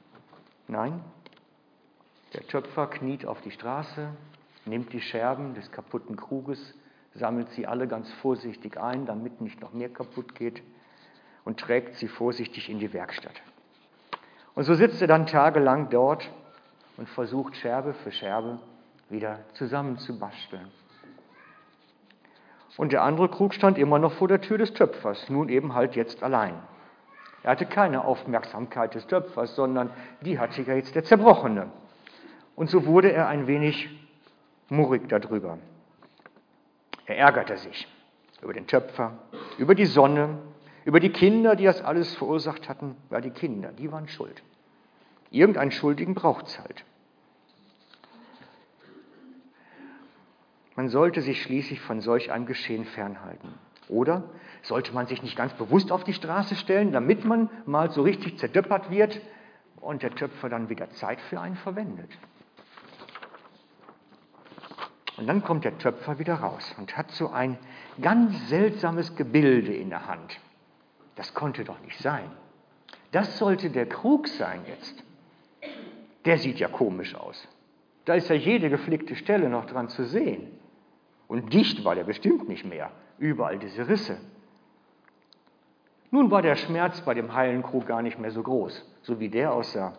Nein, 0.67 1.03
der 2.35 2.43
Schöpfer 2.49 2.87
kniet 2.87 3.27
auf 3.27 3.41
die 3.41 3.51
Straße, 3.51 4.09
nimmt 4.67 4.93
die 4.93 5.01
Scherben 5.01 5.55
des 5.55 5.71
kaputten 5.71 6.17
Kruges, 6.17 6.75
sammelt 7.15 7.51
sie 7.51 7.67
alle 7.67 7.89
ganz 7.89 8.11
vorsichtig 8.15 8.79
ein, 8.79 9.07
damit 9.07 9.41
nicht 9.41 9.61
noch 9.61 9.73
mehr 9.73 9.89
kaputt 9.89 10.35
geht 10.35 10.63
und 11.45 11.59
trägt 11.59 11.97
sie 11.97 12.09
vorsichtig 12.09 12.69
in 12.69 12.79
die 12.79 12.93
Werkstatt. 12.93 13.41
Und 14.55 14.65
so 14.65 14.75
sitzt 14.75 15.01
er 15.01 15.09
dann 15.09 15.27
tagelang 15.27 15.89
dort 15.89 16.29
und 16.97 17.09
versucht 17.09 17.57
Scherbe 17.57 17.95
für 17.95 18.13
Scherbe 18.13 18.59
wieder 19.09 19.41
zusammenzubasteln. 19.55 20.69
Und 22.79 22.93
der 22.93 23.03
andere 23.03 23.29
Krug 23.29 23.55
stand 23.55 23.77
immer 23.77 23.99
noch 23.99 24.13
vor 24.13 24.29
der 24.29 24.41
Tür 24.41 24.57
des 24.57 24.73
Töpfers, 24.73 25.29
nun 25.29 25.49
eben 25.49 25.75
halt 25.75 25.97
jetzt 25.97 26.23
allein. 26.23 26.55
Er 27.43 27.51
hatte 27.51 27.67
keine 27.67 28.05
Aufmerksamkeit 28.05 28.95
des 28.95 29.07
Töpfers, 29.09 29.57
sondern 29.57 29.91
die 30.21 30.39
hatte 30.39 30.63
ja 30.63 30.75
jetzt 30.75 30.95
der 30.95 31.03
Zerbrochene. 31.03 31.67
Und 32.55 32.71
so 32.71 32.87
wurde 32.87 33.13
er 33.13 33.27
ein 33.27 33.49
wenig 33.49 33.89
murrig 34.69 35.09
darüber. 35.09 35.59
Er 37.07 37.19
ärgerte 37.19 37.57
sich 37.57 37.89
über 38.43 38.53
den 38.53 38.69
Töpfer, 38.69 39.19
über 39.59 39.75
die 39.75 39.87
Sonne, 39.87 40.39
über 40.85 41.01
die 41.01 41.11
Kinder, 41.11 41.57
die 41.57 41.65
das 41.65 41.83
alles 41.83 42.15
verursacht 42.15 42.69
hatten. 42.69 42.95
Ja, 43.11 43.21
die 43.21 43.31
Kinder, 43.31 43.73
die 43.73 43.91
waren 43.91 44.07
schuld. 44.07 44.43
Irgendeinen 45.31 45.73
Schuldigen 45.73 46.15
braucht 46.15 46.47
es 46.47 46.61
halt. 46.61 46.85
Man 50.79 50.91
sollte 50.91 51.23
sich 51.23 51.43
schließlich 51.43 51.81
von 51.81 52.01
solch 52.01 52.31
einem 52.31 52.47
Geschehen 52.47 52.85
fernhalten. 52.85 53.53
Oder 53.89 54.23
sollte 54.63 54.93
man 54.93 55.09
sich 55.09 55.25
nicht 55.25 55.35
ganz 55.35 55.53
bewusst 55.55 55.91
auf 55.91 56.05
die 56.05 56.13
Straße 56.13 56.55
stellen, 56.55 56.93
damit 56.93 57.25
man 57.25 57.51
mal 57.67 57.91
so 57.91 58.03
richtig 58.03 58.39
zerdöppert 58.39 58.89
wird 58.89 59.21
und 59.81 60.05
der 60.05 60.15
Töpfer 60.15 60.49
dann 60.49 60.69
wieder 60.69 60.89
Zeit 60.91 61.21
für 61.23 61.41
einen 61.41 61.57
verwendet. 61.57 62.09
Und 65.17 65.27
dann 65.27 65.43
kommt 65.43 65.65
der 65.65 65.77
Töpfer 65.79 66.21
wieder 66.21 66.37
raus 66.37 66.73
und 66.79 66.97
hat 66.97 67.11
so 67.11 67.29
ein 67.31 67.59
ganz 68.01 68.49
seltsames 68.49 69.17
Gebilde 69.17 69.75
in 69.75 69.91
der 69.91 70.07
Hand. 70.07 70.39
Das 71.17 71.35
konnte 71.35 71.65
doch 71.65 71.81
nicht 71.81 71.99
sein. 71.99 72.31
Das 73.11 73.37
sollte 73.37 73.71
der 73.71 73.87
Krug 73.87 74.29
sein 74.29 74.61
jetzt. 74.69 75.03
Der 76.25 76.39
sieht 76.39 76.61
ja 76.61 76.69
komisch 76.69 77.17
aus. 77.17 77.49
Da 78.05 78.15
ist 78.15 78.29
ja 78.29 78.37
jede 78.37 78.71
geflickte 78.71 79.17
Stelle 79.17 79.49
noch 79.49 79.67
dran 79.67 79.89
zu 79.89 80.05
sehen. 80.05 80.53
Und 81.29 81.53
dicht 81.53 81.85
war 81.85 81.95
der 81.95 82.05
bestimmt 82.05 82.49
nicht 82.49 82.65
mehr. 82.65 82.91
Überall 83.19 83.59
diese 83.59 83.87
Risse. 83.89 84.19
Nun 86.11 86.31
war 86.31 86.41
der 86.41 86.57
Schmerz 86.57 87.03
bei 87.03 87.13
dem 87.13 87.35
heilen 87.35 87.63
Krug 87.63 87.87
gar 87.87 88.01
nicht 88.01 88.19
mehr 88.19 88.31
so 88.31 88.43
groß, 88.43 88.85
so 89.03 89.21
wie 89.21 89.29
der 89.29 89.53
aussah. 89.53 89.93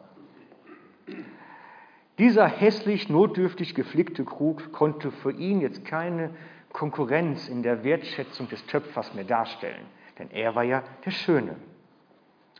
Dieser 2.17 2.47
hässlich 2.47 3.09
notdürftig 3.09 3.75
geflickte 3.75 4.25
Krug 4.25 4.71
konnte 4.71 5.11
für 5.11 5.31
ihn 5.31 5.61
jetzt 5.61 5.85
keine 5.85 6.31
Konkurrenz 6.73 7.47
in 7.47 7.63
der 7.63 7.83
Wertschätzung 7.83 8.49
des 8.49 8.65
Töpfers 8.65 9.13
mehr 9.13 9.23
darstellen, 9.23 9.85
denn 10.17 10.29
er 10.31 10.55
war 10.55 10.63
ja 10.63 10.83
der 11.05 11.11
Schöne, 11.11 11.55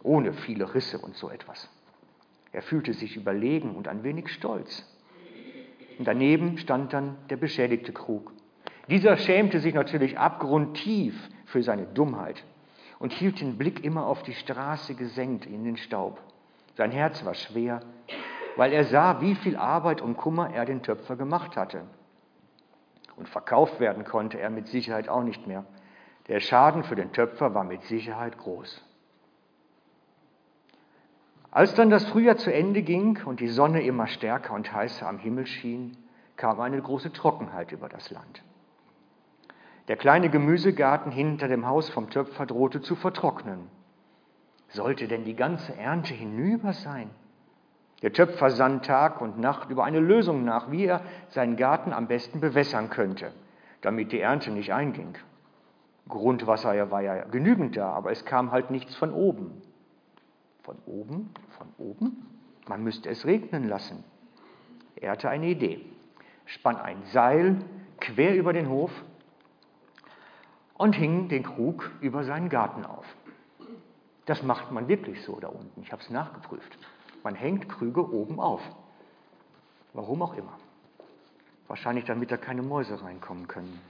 ohne 0.03 0.33
viele 0.33 0.73
Risse 0.73 0.99
und 0.99 1.15
so 1.15 1.29
etwas. 1.29 1.69
Er 2.51 2.61
fühlte 2.61 2.93
sich 2.93 3.15
überlegen 3.17 3.75
und 3.75 3.87
ein 3.87 4.03
wenig 4.03 4.29
stolz. 4.29 4.85
Und 5.97 6.07
daneben 6.07 6.57
stand 6.57 6.93
dann 6.93 7.17
der 7.29 7.37
beschädigte 7.37 7.91
Krug, 7.91 8.31
dieser 8.89 9.17
schämte 9.17 9.59
sich 9.59 9.73
natürlich 9.73 10.17
abgrundtief 10.17 11.15
für 11.45 11.61
seine 11.63 11.85
Dummheit 11.85 12.43
und 12.97 13.13
hielt 13.13 13.39
den 13.39 13.57
Blick 13.57 13.83
immer 13.83 14.05
auf 14.05 14.23
die 14.23 14.33
Straße 14.33 14.95
gesenkt 14.95 15.45
in 15.45 15.63
den 15.63 15.77
Staub. 15.77 16.19
Sein 16.75 16.91
Herz 16.91 17.23
war 17.23 17.33
schwer, 17.33 17.81
weil 18.55 18.73
er 18.73 18.85
sah, 18.85 19.21
wie 19.21 19.35
viel 19.35 19.55
Arbeit 19.55 20.01
und 20.01 20.17
Kummer 20.17 20.53
er 20.53 20.65
den 20.65 20.81
Töpfer 20.81 21.15
gemacht 21.15 21.55
hatte. 21.55 21.83
Und 23.15 23.29
verkauft 23.29 23.79
werden 23.79 24.05
konnte 24.05 24.39
er 24.39 24.49
mit 24.49 24.67
Sicherheit 24.67 25.09
auch 25.09 25.23
nicht 25.23 25.45
mehr. 25.45 25.65
Der 26.27 26.39
Schaden 26.39 26.83
für 26.83 26.95
den 26.95 27.11
Töpfer 27.11 27.53
war 27.53 27.63
mit 27.63 27.83
Sicherheit 27.83 28.37
groß. 28.37 28.83
Als 31.51 31.73
dann 31.73 31.89
das 31.89 32.05
Frühjahr 32.05 32.37
zu 32.37 32.53
Ende 32.53 32.83
ging 32.83 33.19
und 33.25 33.39
die 33.39 33.47
Sonne 33.47 33.81
immer 33.81 34.07
stärker 34.07 34.53
und 34.53 34.71
heißer 34.71 35.07
am 35.07 35.17
Himmel 35.17 35.47
schien, 35.47 35.97
kam 36.37 36.59
eine 36.59 36.81
große 36.81 37.11
Trockenheit 37.11 37.71
über 37.71 37.89
das 37.89 38.11
Land. 38.11 38.43
Der 39.89 39.97
kleine 39.97 40.29
Gemüsegarten 40.29 41.11
hinter 41.11 41.47
dem 41.47 41.65
Haus 41.65 41.89
vom 41.89 42.11
Töpfer 42.11 42.45
drohte 42.45 42.79
zu 42.79 42.95
vertrocknen. 42.95 43.69
Sollte 44.67 45.07
denn 45.07 45.25
die 45.25 45.35
ganze 45.35 45.75
Ernte 45.75 46.13
hinüber 46.13 46.73
sein? 46.73 47.09
Der 48.03 48.13
Töpfer 48.13 48.51
sann 48.51 48.83
Tag 48.83 49.19
und 49.19 49.39
Nacht 49.39 49.71
über 49.71 49.83
eine 49.83 49.99
Lösung 49.99 50.45
nach, 50.45 50.69
wie 50.69 50.85
er 50.85 51.01
seinen 51.29 51.57
Garten 51.57 51.91
am 51.91 52.07
besten 52.07 52.39
bewässern 52.39 52.91
könnte, 52.91 53.31
damit 53.81 54.11
die 54.11 54.19
Ernte 54.19 54.51
nicht 54.51 54.71
einging. 54.71 55.17
Grundwasser 56.07 56.91
war 56.91 57.01
ja 57.01 57.23
genügend 57.23 57.75
da, 57.75 57.91
aber 57.91 58.11
es 58.11 58.25
kam 58.25 58.51
halt 58.51 58.69
nichts 58.69 58.95
von 58.95 59.11
oben. 59.11 59.59
Von 60.61 60.77
oben? 60.85 61.31
Von 61.57 61.67
oben? 61.79 62.27
Man 62.67 62.83
müsste 62.83 63.09
es 63.09 63.25
regnen 63.25 63.67
lassen. 63.67 64.03
Er 64.95 65.13
hatte 65.13 65.29
eine 65.29 65.47
Idee, 65.47 65.83
spann 66.45 66.75
ein 66.75 67.01
Seil 67.05 67.57
quer 67.99 68.35
über 68.35 68.53
den 68.53 68.69
Hof 68.69 68.91
und 70.79 70.93
hing 70.93 71.27
den 71.27 71.43
Krug 71.43 71.91
über 71.99 72.23
seinen 72.23 72.47
Garten 72.47 72.85
auf. 72.85 73.05
Das 74.25 74.43
macht 74.43 74.71
man 74.71 74.87
wirklich 74.87 75.21
so 75.23 75.37
da 75.39 75.49
unten. 75.49 75.81
Ich 75.81 75.91
habe 75.91 76.01
es 76.01 76.09
nachgeprüft. 76.09 76.77
Man 77.21 77.35
hängt 77.35 77.67
Krüge 77.67 78.01
oben 78.13 78.39
auf. 78.39 78.61
Warum 79.93 80.21
auch 80.21 80.35
immer. 80.35 80.57
Wahrscheinlich 81.67 82.05
damit 82.05 82.31
da 82.31 82.37
keine 82.37 82.61
Mäuse 82.61 83.03
reinkommen 83.03 83.49
können. 83.49 83.81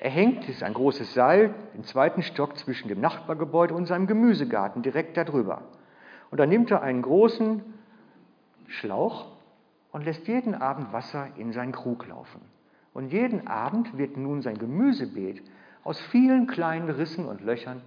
Er 0.00 0.10
hängt, 0.10 0.48
ist 0.48 0.64
ein 0.64 0.74
großes 0.74 1.14
Seil, 1.14 1.54
im 1.74 1.84
zweiten 1.84 2.22
Stock 2.22 2.58
zwischen 2.58 2.88
dem 2.88 3.00
Nachbargebäude 3.00 3.72
und 3.72 3.86
seinem 3.86 4.08
Gemüsegarten 4.08 4.82
direkt 4.82 5.16
darüber. 5.16 5.62
Und 6.32 6.38
dann 6.38 6.48
nimmt 6.48 6.72
er 6.72 6.82
einen 6.82 7.02
großen 7.02 7.62
Schlauch 8.66 9.28
und 9.92 10.04
lässt 10.04 10.26
jeden 10.26 10.56
Abend 10.56 10.92
Wasser 10.92 11.28
in 11.36 11.52
seinen 11.52 11.72
Krug 11.72 12.08
laufen. 12.08 12.40
Und 12.92 13.12
jeden 13.12 13.46
Abend 13.46 13.96
wird 13.96 14.16
nun 14.16 14.42
sein 14.42 14.58
Gemüsebeet 14.58 15.42
aus 15.84 16.00
vielen 16.00 16.46
kleinen 16.46 16.90
Rissen 16.90 17.26
und 17.26 17.40
Löchern 17.40 17.82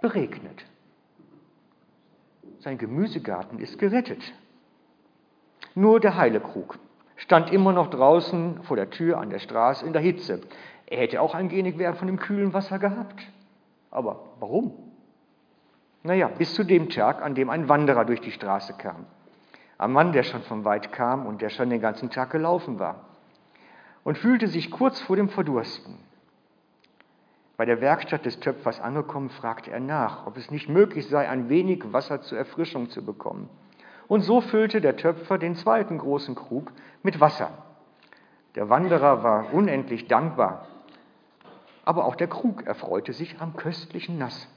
beregnet. 0.00 0.64
Sein 2.60 2.78
Gemüsegarten 2.78 3.58
ist 3.58 3.78
gerettet. 3.78 4.32
Nur 5.74 5.98
der 5.98 6.16
heile 6.16 6.40
Krug 6.40 6.78
stand 7.16 7.52
immer 7.52 7.72
noch 7.72 7.90
draußen 7.90 8.62
vor 8.62 8.76
der 8.76 8.90
Tür 8.90 9.18
an 9.18 9.30
der 9.30 9.40
Straße 9.40 9.84
in 9.84 9.92
der 9.92 10.02
Hitze. 10.02 10.40
Er 10.86 10.98
hätte 10.98 11.20
auch 11.20 11.34
ein 11.34 11.50
wenig 11.50 11.78
Wert 11.78 11.96
von 11.96 12.06
dem 12.06 12.18
kühlen 12.18 12.52
Wasser 12.52 12.78
gehabt. 12.78 13.20
Aber 13.90 14.24
warum? 14.40 14.72
Naja, 16.02 16.28
bis 16.28 16.54
zu 16.54 16.64
dem 16.64 16.90
Tag, 16.90 17.22
an 17.22 17.34
dem 17.34 17.50
ein 17.50 17.68
Wanderer 17.68 18.04
durch 18.04 18.20
die 18.20 18.30
Straße 18.30 18.74
kam. 18.74 19.06
Ein 19.78 19.92
Mann, 19.92 20.12
der 20.12 20.22
schon 20.22 20.42
von 20.42 20.64
weit 20.64 20.92
kam 20.92 21.26
und 21.26 21.42
der 21.42 21.48
schon 21.48 21.70
den 21.70 21.80
ganzen 21.80 22.10
Tag 22.10 22.30
gelaufen 22.30 22.78
war 22.78 23.13
und 24.04 24.18
fühlte 24.18 24.46
sich 24.46 24.70
kurz 24.70 25.00
vor 25.00 25.16
dem 25.16 25.28
Verdursten. 25.28 25.96
Bei 27.56 27.64
der 27.64 27.80
Werkstatt 27.80 28.24
des 28.24 28.40
Töpfers 28.40 28.80
angekommen, 28.80 29.30
fragte 29.30 29.70
er 29.70 29.80
nach, 29.80 30.26
ob 30.26 30.36
es 30.36 30.50
nicht 30.50 30.68
möglich 30.68 31.08
sei, 31.08 31.28
ein 31.28 31.48
wenig 31.48 31.92
Wasser 31.92 32.20
zur 32.20 32.38
Erfrischung 32.38 32.90
zu 32.90 33.04
bekommen. 33.04 33.48
Und 34.08 34.20
so 34.20 34.40
füllte 34.40 34.80
der 34.80 34.96
Töpfer 34.96 35.38
den 35.38 35.56
zweiten 35.56 35.98
großen 35.98 36.34
Krug 36.34 36.72
mit 37.02 37.20
Wasser. 37.20 37.50
Der 38.54 38.68
Wanderer 38.68 39.22
war 39.22 39.52
unendlich 39.52 40.06
dankbar, 40.08 40.66
aber 41.84 42.04
auch 42.04 42.16
der 42.16 42.28
Krug 42.28 42.66
erfreute 42.66 43.12
sich 43.12 43.40
am 43.40 43.56
köstlichen 43.56 44.18
Nass. 44.18 44.48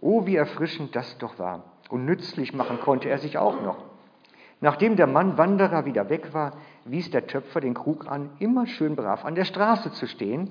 Oh, 0.00 0.26
wie 0.26 0.36
erfrischend 0.36 0.94
das 0.94 1.16
doch 1.18 1.38
war. 1.38 1.64
Und 1.88 2.04
nützlich 2.04 2.52
machen 2.52 2.80
konnte 2.80 3.08
er 3.08 3.18
sich 3.18 3.38
auch 3.38 3.62
noch. 3.62 3.78
Nachdem 4.60 4.96
der 4.96 5.06
Mann 5.06 5.38
Wanderer 5.38 5.84
wieder 5.84 6.08
weg 6.08 6.32
war, 6.34 6.52
wies 6.90 7.10
der 7.10 7.26
Töpfer 7.26 7.60
den 7.60 7.74
Krug 7.74 8.06
an, 8.06 8.30
immer 8.38 8.66
schön 8.66 8.96
brav 8.96 9.24
an 9.24 9.34
der 9.34 9.44
Straße 9.44 9.92
zu 9.92 10.06
stehen, 10.06 10.50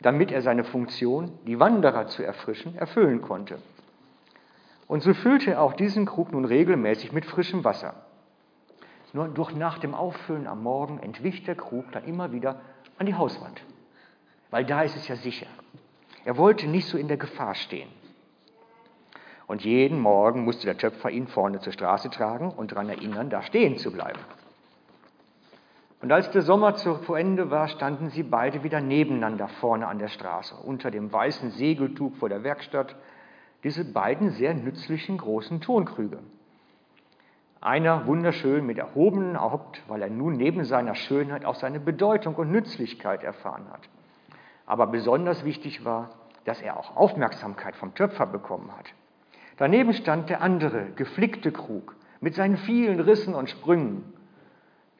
damit 0.00 0.30
er 0.30 0.42
seine 0.42 0.64
Funktion, 0.64 1.32
die 1.46 1.58
Wanderer 1.58 2.06
zu 2.06 2.22
erfrischen, 2.22 2.76
erfüllen 2.76 3.22
konnte. 3.22 3.58
Und 4.86 5.02
so 5.02 5.12
füllte 5.12 5.52
er 5.52 5.62
auch 5.62 5.74
diesen 5.74 6.06
Krug 6.06 6.32
nun 6.32 6.44
regelmäßig 6.44 7.12
mit 7.12 7.26
frischem 7.26 7.64
Wasser. 7.64 7.94
Nur 9.12 9.28
durch 9.28 9.54
nach 9.54 9.78
dem 9.78 9.94
Auffüllen 9.94 10.46
am 10.46 10.62
Morgen 10.62 10.98
entwich 10.98 11.44
der 11.44 11.54
Krug 11.54 11.90
dann 11.92 12.04
immer 12.04 12.32
wieder 12.32 12.60
an 12.98 13.06
die 13.06 13.14
Hauswand, 13.14 13.62
weil 14.50 14.64
da 14.64 14.82
ist 14.82 14.96
es 14.96 15.08
ja 15.08 15.16
sicher. 15.16 15.46
Er 16.24 16.36
wollte 16.36 16.66
nicht 16.66 16.88
so 16.88 16.98
in 16.98 17.08
der 17.08 17.16
Gefahr 17.16 17.54
stehen. 17.54 17.88
Und 19.46 19.64
jeden 19.64 19.98
Morgen 19.98 20.44
musste 20.44 20.66
der 20.66 20.76
Töpfer 20.76 21.10
ihn 21.10 21.26
vorne 21.26 21.60
zur 21.60 21.72
Straße 21.72 22.10
tragen 22.10 22.50
und 22.50 22.72
daran 22.72 22.90
erinnern, 22.90 23.30
da 23.30 23.42
stehen 23.42 23.78
zu 23.78 23.90
bleiben. 23.90 24.20
Und 26.00 26.12
als 26.12 26.30
der 26.30 26.42
Sommer 26.42 26.76
zu 26.76 27.14
Ende 27.14 27.50
war, 27.50 27.66
standen 27.68 28.10
sie 28.10 28.22
beide 28.22 28.62
wieder 28.62 28.80
nebeneinander 28.80 29.48
vorne 29.48 29.88
an 29.88 29.98
der 29.98 30.08
Straße, 30.08 30.54
unter 30.54 30.90
dem 30.90 31.12
weißen 31.12 31.50
Segeltuch 31.50 32.14
vor 32.16 32.28
der 32.28 32.44
Werkstatt, 32.44 32.94
diese 33.64 33.84
beiden 33.84 34.30
sehr 34.30 34.54
nützlichen 34.54 35.18
großen 35.18 35.60
Tonkrüge. 35.60 36.20
Einer 37.60 38.06
wunderschön 38.06 38.64
mit 38.64 38.78
erhobenem 38.78 39.40
Haupt, 39.40 39.82
weil 39.88 40.02
er 40.02 40.10
nun 40.10 40.36
neben 40.36 40.64
seiner 40.64 40.94
Schönheit 40.94 41.44
auch 41.44 41.56
seine 41.56 41.80
Bedeutung 41.80 42.36
und 42.36 42.52
Nützlichkeit 42.52 43.24
erfahren 43.24 43.66
hat. 43.72 43.88
Aber 44.64 44.86
besonders 44.86 45.44
wichtig 45.44 45.84
war, 45.84 46.10
dass 46.44 46.62
er 46.62 46.78
auch 46.78 46.96
Aufmerksamkeit 46.96 47.74
vom 47.74 47.96
Töpfer 47.96 48.26
bekommen 48.26 48.70
hat. 48.76 48.86
Daneben 49.56 49.92
stand 49.92 50.30
der 50.30 50.40
andere, 50.40 50.90
geflickte 50.94 51.50
Krug 51.50 51.96
mit 52.20 52.36
seinen 52.36 52.56
vielen 52.58 53.00
Rissen 53.00 53.34
und 53.34 53.50
Sprüngen, 53.50 54.04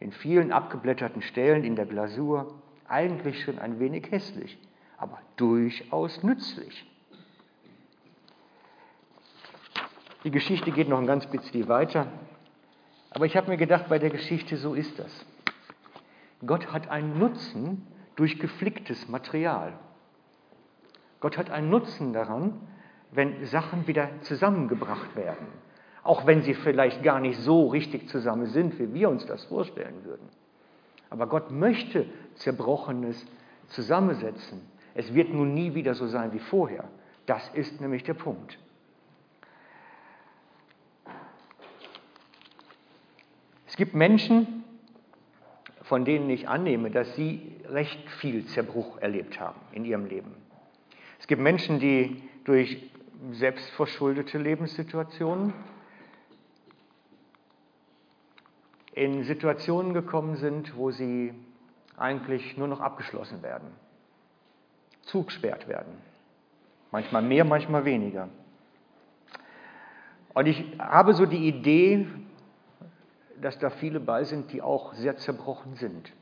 den 0.01 0.13
vielen 0.13 0.53
abgeblätterten 0.53 1.23
Stellen 1.23 1.65
in 1.65 1.77
der 1.77 1.87
Glasur, 1.87 2.55
eigentlich 2.87 3.43
schon 3.43 3.59
ein 3.59 3.79
wenig 3.79 4.11
hässlich, 4.11 4.59
aber 4.97 5.19
durchaus 5.37 6.23
nützlich. 6.23 6.87
Die 10.25 10.31
Geschichte 10.31 10.73
geht 10.73 10.89
noch 10.89 10.99
ein 10.99 11.07
ganz 11.07 11.27
bisschen 11.27 11.69
weiter, 11.69 12.07
aber 13.11 13.27
ich 13.27 13.37
habe 13.37 13.51
mir 13.51 13.57
gedacht, 13.57 13.89
bei 13.89 13.99
der 13.99 14.11
Geschichte 14.11 14.57
so 14.57 14.75
ist 14.75 14.99
das. 14.99 15.27
Gott 16.47 16.73
hat 16.73 16.89
einen 16.89 17.19
Nutzen 17.19 17.87
durch 18.17 18.39
geflicktes 18.39 19.09
Material. 19.09 19.73
Gott 21.21 21.37
hat 21.37 21.51
einen 21.51 21.71
Nutzen 21.71 22.13
daran, 22.13 22.61
wenn 23.11 23.45
Sachen 23.47 23.87
wieder 23.87 24.09
zusammengebracht 24.23 25.17
werden. 25.17 25.47
Auch 26.09 26.25
wenn 26.25 26.41
sie 26.41 26.55
vielleicht 26.55 27.03
gar 27.03 27.21
nicht 27.21 27.39
so 27.41 27.67
richtig 27.67 28.09
zusammen 28.09 28.47
sind, 28.47 28.79
wie 28.79 28.95
wir 28.95 29.11
uns 29.11 29.27
das 29.27 29.45
vorstellen 29.45 30.07
würden. 30.07 30.27
Aber 31.11 31.27
Gott 31.27 31.51
möchte 31.51 32.07
Zerbrochenes 32.37 33.27
zusammensetzen. 33.67 34.63
Es 34.95 35.13
wird 35.13 35.35
nun 35.35 35.53
nie 35.53 35.75
wieder 35.75 35.93
so 35.93 36.07
sein 36.07 36.33
wie 36.33 36.39
vorher. 36.39 36.89
Das 37.27 37.47
ist 37.51 37.83
nämlich 37.83 38.05
der 38.05 38.15
Punkt. 38.15 38.59
Es 43.67 43.77
gibt 43.77 43.93
Menschen, 43.93 44.65
von 45.83 46.07
denen 46.07 46.31
ich 46.31 46.49
annehme, 46.49 46.91
dass 46.91 47.15
sie 47.17 47.55
recht 47.69 48.09
viel 48.13 48.47
Zerbruch 48.47 48.97
erlebt 48.97 49.39
haben 49.39 49.61
in 49.73 49.85
ihrem 49.85 50.07
Leben. 50.07 50.35
Es 51.21 51.27
gibt 51.27 51.43
Menschen, 51.43 51.81
die 51.81 52.23
durch 52.45 52.91
selbstverschuldete 53.33 54.39
Lebenssituationen, 54.39 55.53
in 58.99 59.23
Situationen 59.23 59.95
gekommen 59.95 60.35
sind, 60.37 60.77
wo 60.77 60.91
sie 60.91 61.33
eigentlich 61.97 62.57
nur 62.57 62.67
noch 62.67 62.81
abgeschlossen 62.81 63.43
werden, 63.43 63.69
zugesperrt 65.03 65.69
werden. 65.69 65.93
Manchmal 66.91 67.23
mehr, 67.23 67.45
manchmal 67.45 67.85
weniger. 67.85 68.29
Und 70.35 70.47
ich 70.47 70.65
habe 70.81 71.15
so 71.15 71.27
die 71.27 71.47
Idee, 71.47 72.09
dass 73.41 73.59
da 73.61 73.71
viele 73.71 74.01
bei 74.01 74.25
sind, 74.25 74.53
die 74.53 74.63
auch 74.63 74.95
sehr 74.95 75.17
zerbrochen 75.17 75.77
sind, 75.77 76.13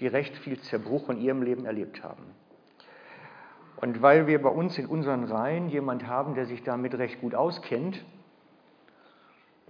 die 0.00 0.06
recht 0.06 0.34
viel 0.36 0.58
Zerbruch 0.60 1.10
in 1.10 1.20
ihrem 1.20 1.42
Leben 1.42 1.66
erlebt 1.66 2.02
haben. 2.02 2.24
Und 3.76 4.00
weil 4.00 4.26
wir 4.26 4.40
bei 4.40 4.48
uns 4.48 4.78
in 4.78 4.86
unseren 4.86 5.24
Reihen 5.24 5.68
jemand 5.68 6.06
haben, 6.06 6.34
der 6.34 6.46
sich 6.46 6.62
damit 6.62 6.94
recht 6.94 7.20
gut 7.20 7.34
auskennt, 7.34 8.02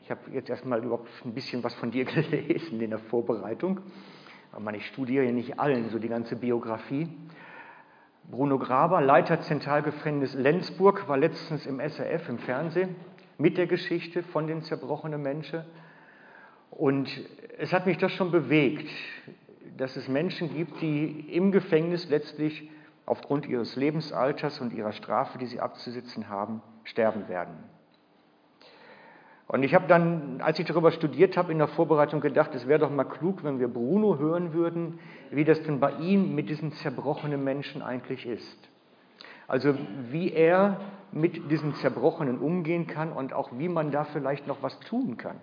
ich 0.09 0.11
habe 0.11 0.31
jetzt 0.33 0.49
erstmal 0.49 0.83
überhaupt 0.83 1.11
ein 1.27 1.35
bisschen 1.35 1.63
was 1.63 1.75
von 1.75 1.91
dir 1.91 2.05
gelesen 2.07 2.81
in 2.81 2.89
der 2.89 2.99
Vorbereitung, 2.99 3.81
aber 4.53 4.73
ich 4.73 4.87
studiere 4.87 5.27
ja 5.27 5.33
nicht 5.33 5.61
allen 5.61 5.91
so 5.91 5.99
die 5.99 6.09
ganze 6.09 6.35
Biografie. 6.35 7.09
Bruno 8.31 8.59
Graber, 8.59 9.03
Leiter 9.03 9.43
Zentralgefängnis 9.43 10.33
Lenzburg, 10.33 11.07
war 11.09 11.19
letztens 11.19 11.67
im 11.67 11.79
SRF 11.79 12.27
im 12.31 12.39
Fernsehen 12.39 12.97
mit 13.37 13.59
der 13.59 13.67
Geschichte 13.67 14.23
von 14.23 14.47
den 14.47 14.63
zerbrochenen 14.63 15.21
Menschen. 15.21 15.65
Und 16.71 17.11
es 17.59 17.75
hat 17.75 17.85
mich 17.85 17.99
das 17.99 18.11
schon 18.13 18.31
bewegt, 18.31 18.89
dass 19.77 19.95
es 19.97 20.09
Menschen 20.09 20.55
gibt, 20.55 20.81
die 20.81 21.37
im 21.37 21.53
Gefängnis 21.53 22.09
letztlich 22.09 22.71
aufgrund 23.05 23.47
ihres 23.47 23.77
Lebensalters 23.77 24.59
und 24.63 24.73
ihrer 24.73 24.93
Strafe, 24.93 25.37
die 25.37 25.47
sie 25.47 25.61
abzusitzen 25.61 26.31
haben, 26.31 26.63
sterben 26.85 27.29
werden. 27.29 27.59
Und 29.49 29.63
ich 29.63 29.75
habe 29.75 29.87
dann, 29.89 30.43
als 30.43 30.59
ich 30.59 30.67
darüber 30.67 30.91
studiert 30.91 31.39
habe, 31.39 31.53
in 31.53 31.59
der 31.59 31.69
Vorbereitung 31.69 32.21
gedacht, 32.21 32.55
es 32.55 32.69
wäre 32.69 32.81
doch 32.81 32.91
mal 32.91 33.05
klug, 33.05 33.43
wenn 33.45 33.59
wir 33.59 33.69
Bruno 33.69 34.19
hören 34.19 34.53
würden, 34.53 34.99
wie 35.31 35.45
das 35.45 35.63
denn 35.63 35.81
bei 35.81 35.93
ihm 35.93 36.35
mit 36.35 36.51
diesen 36.51 36.73
zerbrochenen 36.73 37.43
Menschen 37.43 37.81
eigentlich 37.81 38.27
ist. 38.27 38.69
Also 39.47 39.75
wie 40.11 40.31
er 40.33 40.79
mit 41.13 41.51
diesen 41.51 41.75
Zerbrochenen 41.77 42.39
umgehen 42.39 42.87
kann 42.87 43.11
und 43.11 43.33
auch 43.33 43.51
wie 43.57 43.71
man 43.71 43.91
da 43.91 44.05
vielleicht 44.05 44.47
noch 44.47 44.63
was 44.63 44.79
tun 44.81 45.17
kann. 45.17 45.37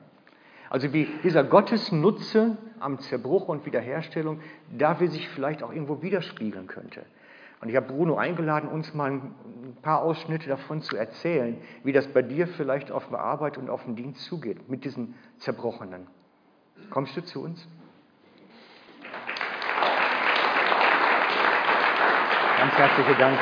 Also 0.70 0.94
wie 0.94 1.08
dieser 1.24 1.44
Gottesnutze 1.44 2.58
am 2.80 3.00
Zerbruch 3.00 3.48
und 3.48 3.66
Wiederherstellung 3.66 4.40
dafür 4.78 5.08
sich 5.08 5.28
vielleicht 5.30 5.64
auch 5.64 5.72
irgendwo 5.72 6.04
widerspiegeln 6.04 6.68
könnte. 6.68 7.02
Und 7.62 7.70
ich 7.70 7.76
habe 7.76 7.88
Bruno 7.88 8.18
eingeladen, 8.18 8.70
uns 8.70 8.94
mal 8.94 9.12
ein 9.12 9.78
paar 9.82 10.02
Ausschnitte 10.02 10.50
davon 10.50 10.82
zu 10.82 10.96
erzählen, 10.98 11.58
wie 11.84 11.94
das 11.94 12.08
bei 12.08 12.22
dir 12.22 12.48
vielleicht 12.48 12.92
auf 12.92 13.08
der 13.10 13.20
Arbeit 13.20 13.58
und 13.58 13.70
auf 13.70 13.84
dem 13.84 13.96
Dienst 13.96 14.24
zugeht 14.26 14.70
mit 14.70 14.84
diesen 14.84 15.16
Zerbrochenen. 15.40 16.08
Kommst 16.90 17.16
du 17.16 17.24
zu 17.24 17.44
uns? 17.44 17.68
Ganz 22.58 22.74
herzlichen 22.74 23.18
Dank. 23.18 23.40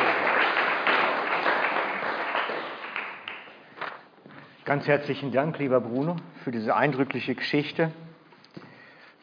Ganz 4.65 4.87
herzlichen 4.87 5.31
Dank, 5.31 5.59
lieber 5.59 5.81
Bruno, 5.81 6.15
für 6.43 6.51
diese 6.51 6.75
eindrückliche 6.75 7.35
Geschichte. 7.35 7.91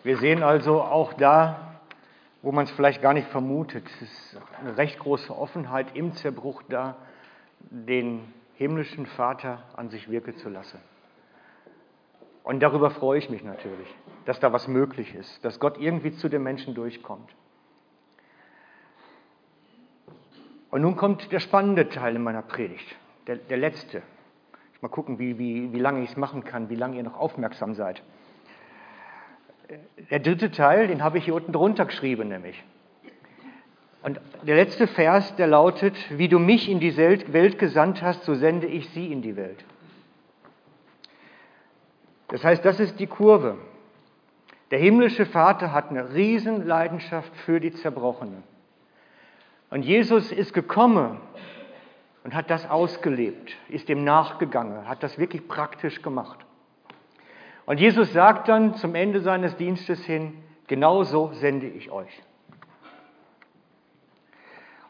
Wir 0.03 0.18
sehen 0.18 0.42
also 0.42 0.83
auch 0.83 1.14
da 1.14 1.69
wo 2.42 2.53
man 2.53 2.64
es 2.64 2.70
vielleicht 2.70 3.03
gar 3.03 3.12
nicht 3.12 3.29
vermutet. 3.29 3.87
Es 3.87 4.03
ist 4.03 4.40
eine 4.61 4.76
recht 4.76 4.98
große 4.98 5.37
Offenheit 5.37 5.96
im 5.96 6.14
Zerbruch 6.14 6.62
da, 6.68 6.96
den 7.61 8.33
himmlischen 8.55 9.07
Vater 9.07 9.62
an 9.76 9.90
sich 9.90 10.11
wirken 10.11 10.37
zu 10.37 10.48
lassen. 10.48 10.79
Und 12.42 12.61
darüber 12.61 12.90
freue 12.90 13.18
ich 13.18 13.29
mich 13.29 13.44
natürlich, 13.44 13.88
dass 14.24 14.40
da 14.40 14.53
was 14.53 14.66
möglich 14.66 15.14
ist, 15.14 15.44
dass 15.44 15.61
Gott 15.61 15.79
irgendwie 15.79 16.12
zu 16.12 16.29
den 16.29 16.42
Menschen 16.42 16.74
durchkommt. 16.74 17.31
Und 20.70 20.83
nun 20.83 20.96
kommt 20.96 21.31
der 21.33 21.40
spannende 21.40 21.88
Teil 21.88 22.16
in 22.16 22.22
meiner 22.22 22.42
Predigt, 22.42 22.96
der, 23.26 23.37
der 23.37 23.57
letzte. 23.57 24.03
Ich 24.74 24.83
mal 24.83 24.88
gucken, 24.88 25.18
wie, 25.18 25.38
wie, 25.38 25.72
wie 25.72 25.79
lange 25.79 26.03
ich 26.03 26.11
es 26.11 26.16
machen 26.16 26.44
kann, 26.44 26.70
wie 26.70 26.76
lange 26.76 26.96
ihr 26.96 27.03
noch 27.03 27.18
aufmerksam 27.18 27.74
seid. 27.74 28.03
Der 30.11 30.18
dritte 30.18 30.50
Teil, 30.50 30.88
den 30.88 31.04
habe 31.04 31.18
ich 31.18 31.24
hier 31.24 31.35
unten 31.35 31.52
drunter 31.52 31.85
geschrieben, 31.85 32.28
nämlich. 32.28 32.62
Und 34.02 34.20
der 34.42 34.56
letzte 34.56 34.87
Vers, 34.87 35.37
der 35.37 35.46
lautet, 35.46 35.94
wie 36.11 36.28
du 36.28 36.38
mich 36.38 36.68
in 36.68 36.80
die 36.80 36.96
Welt 36.96 37.59
gesandt 37.59 38.02
hast, 38.02 38.24
so 38.24 38.35
sende 38.35 38.66
ich 38.66 38.88
sie 38.90 39.12
in 39.12 39.22
die 39.22 39.37
Welt. 39.37 39.64
Das 42.28 42.42
heißt, 42.42 42.64
das 42.64 42.80
ist 42.80 42.98
die 42.98 43.06
Kurve. 43.06 43.59
Der 44.70 44.78
himmlische 44.78 45.26
Vater 45.26 45.72
hat 45.72 45.90
eine 45.90 46.14
Riesenleidenschaft 46.14 47.35
für 47.38 47.61
die 47.61 47.72
Zerbrochenen. 47.72 48.42
Und 49.68 49.83
Jesus 49.83 50.33
ist 50.33 50.54
gekommen 50.54 51.20
und 52.24 52.35
hat 52.35 52.50
das 52.50 52.68
ausgelebt, 52.68 53.56
ist 53.68 53.88
dem 53.88 54.04
nachgegangen, 54.04 54.88
hat 54.88 55.02
das 55.02 55.18
wirklich 55.18 55.46
praktisch 55.46 56.02
gemacht. 56.02 56.38
Und 57.70 57.78
Jesus 57.78 58.12
sagt 58.12 58.48
dann 58.48 58.74
zum 58.74 58.96
Ende 58.96 59.20
seines 59.20 59.56
Dienstes 59.56 60.04
hin, 60.04 60.42
genauso 60.66 61.33
sende 61.35 61.68
ich 61.68 61.92
euch. 61.92 62.11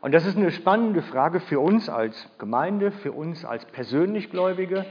Und 0.01 0.12
das 0.12 0.25
ist 0.25 0.38
eine 0.38 0.51
spannende 0.51 1.03
Frage 1.03 1.40
für 1.40 1.61
uns 1.61 1.90
als 1.90 2.31
Gemeinde, 2.38 2.90
für 2.90 3.12
uns 3.12 3.45
als 3.45 3.66
persönlich 3.66 4.31
Gläubige. 4.31 4.87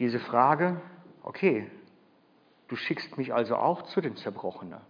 Diese 0.00 0.18
Frage, 0.18 0.80
okay, 1.22 1.70
du 2.66 2.74
schickst 2.74 3.18
mich 3.18 3.32
also 3.32 3.54
auch 3.54 3.82
zu 3.82 4.00
den 4.00 4.16
Zerbrochenen. 4.16 4.80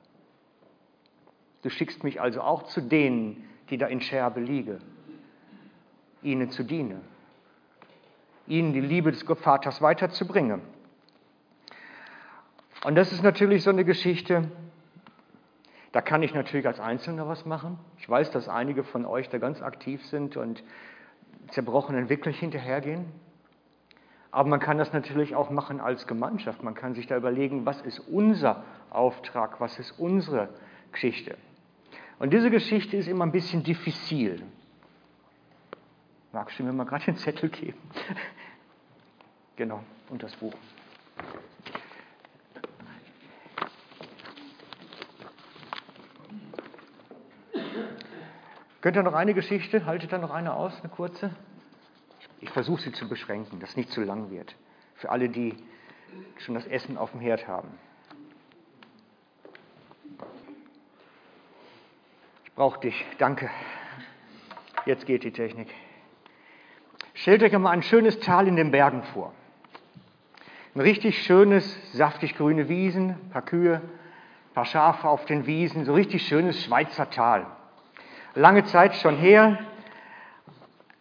Du 1.61 1.68
schickst 1.68 2.03
mich 2.03 2.18
also 2.18 2.40
auch 2.40 2.62
zu 2.62 2.81
denen, 2.81 3.47
die 3.68 3.77
da 3.77 3.88
in 3.88 4.01
Scherbe 4.01 4.40
liegen, 4.40 4.81
ihnen 6.23 6.49
zu 6.49 6.62
dienen, 6.62 7.03
ihnen 8.47 8.73
die 8.73 8.81
Liebe 8.81 9.12
des 9.12 9.23
Vaters 9.23 9.83
weiterzubringen. 9.83 10.62
Und 12.85 12.97
das 12.97 13.12
ist 13.12 13.23
natürlich 13.23 13.62
so 13.62 13.70
eine 13.70 13.85
Geschichte, 13.85 14.51
da 15.92 16.03
kann 16.03 16.23
ich 16.23 16.35
natürlich 16.35 16.66
als 16.66 16.81
Einzelner 16.81 17.27
was 17.27 17.47
machen. 17.47 17.79
Ich 17.99 18.09
weiß, 18.09 18.31
dass 18.31 18.49
einige 18.49 18.85
von 18.85 19.07
euch 19.07 19.31
da 19.31 19.38
ganz 19.38 19.62
aktiv 19.62 20.05
sind 20.07 20.37
und 20.37 20.62
Zerbrochenen 21.49 22.11
wirklich 22.11 22.38
hinterhergehen. 22.38 23.07
Aber 24.31 24.49
man 24.51 24.61
kann 24.61 24.77
das 24.77 24.92
natürlich 24.92 25.35
auch 25.35 25.49
machen 25.49 25.81
als 25.81 26.07
Gemeinschaft. 26.07 26.62
Man 26.62 26.75
kann 26.75 26.94
sich 26.94 27.07
da 27.07 27.16
überlegen, 27.16 27.64
was 27.64 27.81
ist 27.81 28.01
unser 28.01 28.64
Auftrag, 28.90 29.61
was 29.61 29.79
ist 29.79 29.92
unsere 29.92 30.51
Geschichte. 30.92 31.38
Und 32.18 32.35
diese 32.35 32.51
Geschichte 32.51 32.99
ist 32.99 33.09
immer 33.09 33.25
ein 33.25 33.33
bisschen 33.33 33.62
diffizil. 33.62 34.42
Magst 36.33 36.59
du 36.59 36.64
mir 36.64 36.73
mal 36.73 36.85
gerade 36.85 37.07
den 37.07 37.16
Zettel 37.16 37.49
geben? 37.49 37.79
genau, 39.57 39.83
und 40.11 40.23
das 40.23 40.35
Buch. 40.37 40.55
Könnt 48.85 48.99
ihr 48.99 49.03
noch 49.03 49.14
eine 49.14 49.33
Geschichte? 49.33 49.87
Haltet 49.87 50.12
da 50.12 50.18
noch 50.18 50.31
eine 50.31 50.53
aus, 50.53 50.79
eine 50.81 50.90
kurze? 50.90 51.31
Ich 52.42 52.51
versuche 52.51 52.83
sie 52.83 52.92
zu 52.92 53.09
beschränken, 53.09 53.59
dass 53.59 53.70
es 53.70 53.77
nicht 53.79 53.90
zu 53.90 54.03
lang 54.03 54.31
wird. 54.31 54.55
Für 54.97 55.09
alle, 55.09 55.31
die 55.31 55.55
schon 56.37 56.55
das 56.55 56.66
Essen 56.66 56.99
auf 56.99 57.12
dem 57.12 57.20
Herd 57.20 57.49
haben. 57.49 57.68
Ich 62.44 62.53
brauche 62.53 62.79
dich. 62.81 63.07
Danke. 63.16 63.49
Jetzt 64.85 65.07
geht 65.07 65.25
die 65.25 65.33
Technik. 65.33 65.73
Stellt 67.14 67.42
euch 67.42 67.55
einmal 67.55 67.73
ein 67.73 67.83
schönes 67.83 68.20
Tal 68.20 68.47
in 68.47 68.57
den 68.57 68.70
Bergen 68.70 69.03
vor. 69.03 69.33
Ein 70.75 70.83
richtig 70.83 71.23
schönes, 71.23 71.75
saftig 71.94 72.37
grüne 72.37 72.68
Wiesen, 72.68 73.12
ein 73.12 73.31
paar 73.31 73.47
Kühe, 73.47 73.77
ein 73.77 74.53
paar 74.53 74.66
Schafe 74.66 75.09
auf 75.09 75.25
den 75.25 75.47
Wiesen, 75.47 75.87
so 75.87 75.94
richtig 75.94 76.27
schönes 76.27 76.62
Schweizer 76.62 77.09
Tal 77.09 77.47
lange 78.35 78.64
Zeit 78.64 78.97
schon 78.97 79.16
her. 79.16 79.59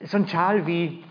So 0.02 0.18
ein 0.18 0.28
Tal 0.28 0.68
wie, 0.68 1.04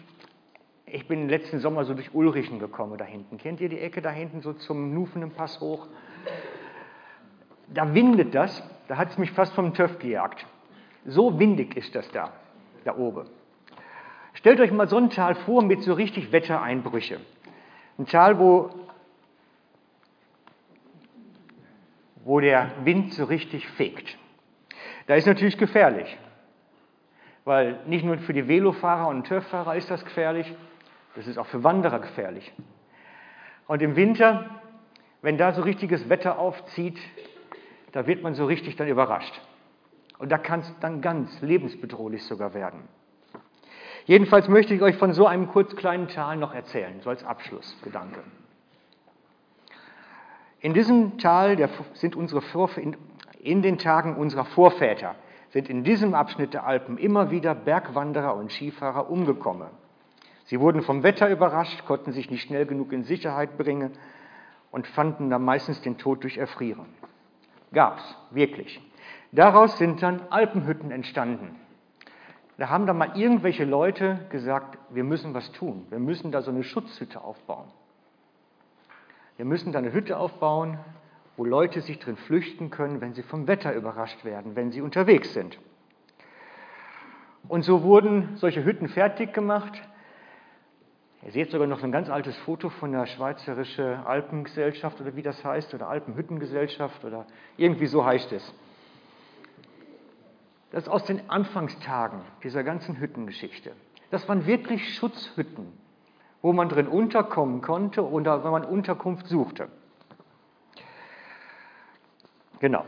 ich 0.87 1.08
bin 1.08 1.28
letzten 1.28 1.58
Sommer 1.61 1.85
so 1.85 1.94
durch 1.94 2.14
Ulrichen 2.14 2.58
gekommen 2.58 2.98
da 2.98 3.04
hinten. 3.04 3.38
Kennt 3.38 3.61
ihr 3.61 3.68
die 3.68 3.80
Ecke 3.80 4.02
da 4.02 4.11
hinten 4.11 4.42
so 4.42 4.52
zum 4.52 4.94
Nufenenpass 4.94 5.61
hoch? 5.61 5.87
Da 7.68 7.94
windet 7.94 8.35
das, 8.35 8.62
da 8.88 8.96
hat 8.96 9.11
es 9.11 9.18
mich 9.18 9.30
fast 9.30 9.54
vom 9.54 9.72
TÜV 9.72 9.98
gejagt. 9.98 10.46
So 11.06 11.38
windig 11.38 11.76
ist 11.76 11.94
das 11.94 12.11
da, 12.11 12.32
da 12.85 12.96
oben. 12.96 13.26
Stellt 14.35 14.61
euch 14.61 14.72
mal 14.72 14.88
so 14.88 14.96
ein 14.96 15.11
Tal 15.11 15.35
vor 15.35 15.62
mit 15.62 15.82
so 15.82 15.94
richtig 15.94 16.32
Wettereinbrüche. 16.32 17.20
Ein 17.98 18.06
Tal, 18.06 18.38
wo, 18.38 18.70
wo 22.24 22.40
der 22.40 22.70
Wind 22.85 23.12
so 23.14 23.24
richtig 23.24 23.68
fegt. 23.68 24.18
Da 25.06 25.14
ist 25.14 25.26
natürlich 25.26 25.58
gefährlich, 25.58 26.16
weil 27.44 27.80
nicht 27.86 28.04
nur 28.04 28.18
für 28.18 28.32
die 28.32 28.46
Velofahrer 28.46 29.08
und 29.08 29.26
Turffahrer 29.26 29.76
ist 29.76 29.90
das 29.90 30.04
gefährlich, 30.04 30.54
das 31.16 31.26
ist 31.26 31.38
auch 31.38 31.46
für 31.46 31.64
Wanderer 31.64 31.98
gefährlich. 31.98 32.52
Und 33.66 33.82
im 33.82 33.96
Winter, 33.96 34.60
wenn 35.20 35.38
da 35.38 35.52
so 35.52 35.62
richtiges 35.62 36.08
Wetter 36.08 36.38
aufzieht, 36.38 36.98
da 37.92 38.06
wird 38.06 38.22
man 38.22 38.34
so 38.34 38.46
richtig 38.46 38.76
dann 38.76 38.88
überrascht. 38.88 39.40
Und 40.18 40.30
da 40.30 40.38
kann 40.38 40.60
es 40.60 40.74
dann 40.80 41.00
ganz 41.00 41.40
lebensbedrohlich 41.42 42.24
sogar 42.24 42.54
werden. 42.54 42.88
Jedenfalls 44.04 44.48
möchte 44.48 44.74
ich 44.74 44.82
euch 44.82 44.96
von 44.96 45.12
so 45.12 45.26
einem 45.26 45.48
kurz 45.48 45.76
kleinen 45.76 46.08
Tal 46.08 46.36
noch 46.36 46.54
erzählen, 46.54 47.00
so 47.00 47.10
als 47.10 47.24
Abschlussgedanke. 47.24 48.20
In 50.60 50.74
diesem 50.74 51.18
Tal 51.18 51.68
sind 51.94 52.14
unsere 52.14 52.40
Vorfahren, 52.40 52.96
in 53.42 53.61
den 53.61 53.76
Tagen 53.76 54.16
unserer 54.16 54.44
Vorväter 54.44 55.16
sind 55.50 55.68
in 55.68 55.85
diesem 55.85 56.14
Abschnitt 56.14 56.55
der 56.55 56.64
Alpen 56.64 56.96
immer 56.96 57.31
wieder 57.31 57.55
Bergwanderer 57.55 58.35
und 58.37 58.50
Skifahrer 58.50 59.11
umgekommen. 59.11 59.68
Sie 60.46 60.61
wurden 60.61 60.83
vom 60.83 61.02
Wetter 61.02 61.28
überrascht, 61.28 61.85
konnten 61.85 62.12
sich 62.12 62.31
nicht 62.31 62.42
schnell 62.42 62.66
genug 62.66 62.92
in 62.92 63.05
Sicherheit 63.05 63.59
bringen 63.59 63.92
und 64.70 64.87
fanden 64.87 65.28
dann 65.28 65.44
meistens 65.44 65.83
den 65.83 65.98
Tod 65.98 66.22
durch 66.22 66.38
Erfrieren. 66.38 66.87
Gab's, 67.72 68.02
wirklich. 68.31 68.81
Daraus 69.33 69.76
sind 69.76 70.02
dann 70.02 70.22
Alpenhütten 70.31 70.90
entstanden. 70.90 71.57
Da 72.59 72.68
haben 72.68 72.87
dann 72.87 72.98
mal 72.98 73.18
irgendwelche 73.18 73.64
Leute 73.64 74.26
gesagt, 74.31 74.78
wir 74.90 75.05
müssen 75.05 75.35
was 75.35 75.50
tun. 75.52 75.87
Wir 75.90 75.98
müssen 75.98 76.33
da 76.33 76.42
so 76.42 76.50
eine 76.50 76.62
Schutzhütte 76.62 77.22
aufbauen. 77.22 77.68
Wir 79.37 79.46
müssen 79.46 79.72
da 79.72 79.78
eine 79.78 79.92
Hütte 79.92 80.18
aufbauen, 80.18 80.78
wo 81.36 81.44
Leute 81.44 81.80
sich 81.80 81.98
drin 81.98 82.16
flüchten 82.16 82.70
können, 82.70 83.00
wenn 83.00 83.14
sie 83.14 83.22
vom 83.22 83.46
Wetter 83.46 83.74
überrascht 83.74 84.24
werden, 84.24 84.54
wenn 84.54 84.70
sie 84.70 84.82
unterwegs 84.82 85.32
sind. 85.32 85.58
Und 87.48 87.62
so 87.64 87.82
wurden 87.82 88.36
solche 88.36 88.64
Hütten 88.64 88.88
fertig 88.88 89.32
gemacht. 89.32 89.80
Ihr 91.24 91.32
seht 91.32 91.50
sogar 91.50 91.66
noch 91.66 91.82
ein 91.82 91.92
ganz 91.92 92.10
altes 92.10 92.36
Foto 92.38 92.68
von 92.68 92.92
der 92.92 93.06
Schweizerische 93.06 94.04
Alpengesellschaft 94.06 95.00
oder 95.00 95.16
wie 95.16 95.22
das 95.22 95.44
heißt, 95.44 95.72
oder 95.74 95.88
Alpenhüttengesellschaft 95.88 97.04
oder 97.04 97.26
irgendwie 97.56 97.86
so 97.86 98.04
heißt 98.04 98.32
es. 98.32 98.54
Das 100.72 100.84
ist 100.84 100.88
aus 100.88 101.04
den 101.04 101.28
Anfangstagen 101.28 102.22
dieser 102.42 102.64
ganzen 102.64 102.98
Hüttengeschichte. 102.98 103.72
Das 104.10 104.28
waren 104.28 104.46
wirklich 104.46 104.94
Schutzhütten, 104.94 105.66
wo 106.40 106.52
man 106.52 106.68
drin 106.68 106.88
unterkommen 106.88 107.60
konnte 107.60 108.06
oder 108.06 108.42
wenn 108.42 108.50
man 108.50 108.64
Unterkunft 108.64 109.26
suchte. 109.26 109.68
Genau. 112.62 112.85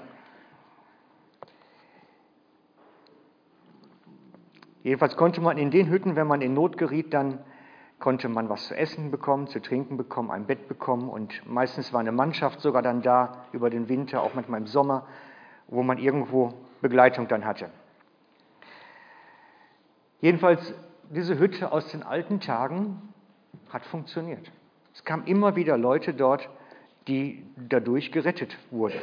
Jedenfalls 4.84 5.16
konnte 5.16 5.40
man 5.40 5.58
in 5.58 5.72
den 5.72 5.88
Hütten, 5.88 6.14
wenn 6.14 6.28
man 6.28 6.42
in 6.42 6.54
Not 6.54 6.78
geriet, 6.78 7.12
dann 7.12 7.40
konnte 7.98 8.28
man 8.28 8.48
was 8.48 8.68
zu 8.68 8.76
essen 8.76 9.10
bekommen, 9.10 9.48
zu 9.48 9.60
trinken 9.60 9.96
bekommen, 9.96 10.30
ein 10.30 10.46
Bett 10.46 10.68
bekommen 10.68 11.08
und 11.08 11.42
meistens 11.44 11.92
war 11.92 11.98
eine 11.98 12.12
Mannschaft 12.12 12.60
sogar 12.60 12.82
dann 12.82 13.02
da 13.02 13.46
über 13.50 13.68
den 13.68 13.88
Winter, 13.88 14.22
auch 14.22 14.34
manchmal 14.34 14.60
im 14.60 14.68
Sommer, 14.68 15.08
wo 15.66 15.82
man 15.82 15.98
irgendwo 15.98 16.54
Begleitung 16.80 17.26
dann 17.26 17.44
hatte. 17.44 17.68
Jedenfalls, 20.20 20.72
diese 21.10 21.36
Hütte 21.36 21.72
aus 21.72 21.88
den 21.88 22.04
alten 22.04 22.38
Tagen 22.38 23.12
hat 23.70 23.84
funktioniert. 23.86 24.52
Es 24.94 25.02
kamen 25.02 25.26
immer 25.26 25.56
wieder 25.56 25.76
Leute 25.76 26.14
dort, 26.14 26.48
die 27.08 27.44
dadurch 27.56 28.12
gerettet 28.12 28.56
wurden. 28.70 29.00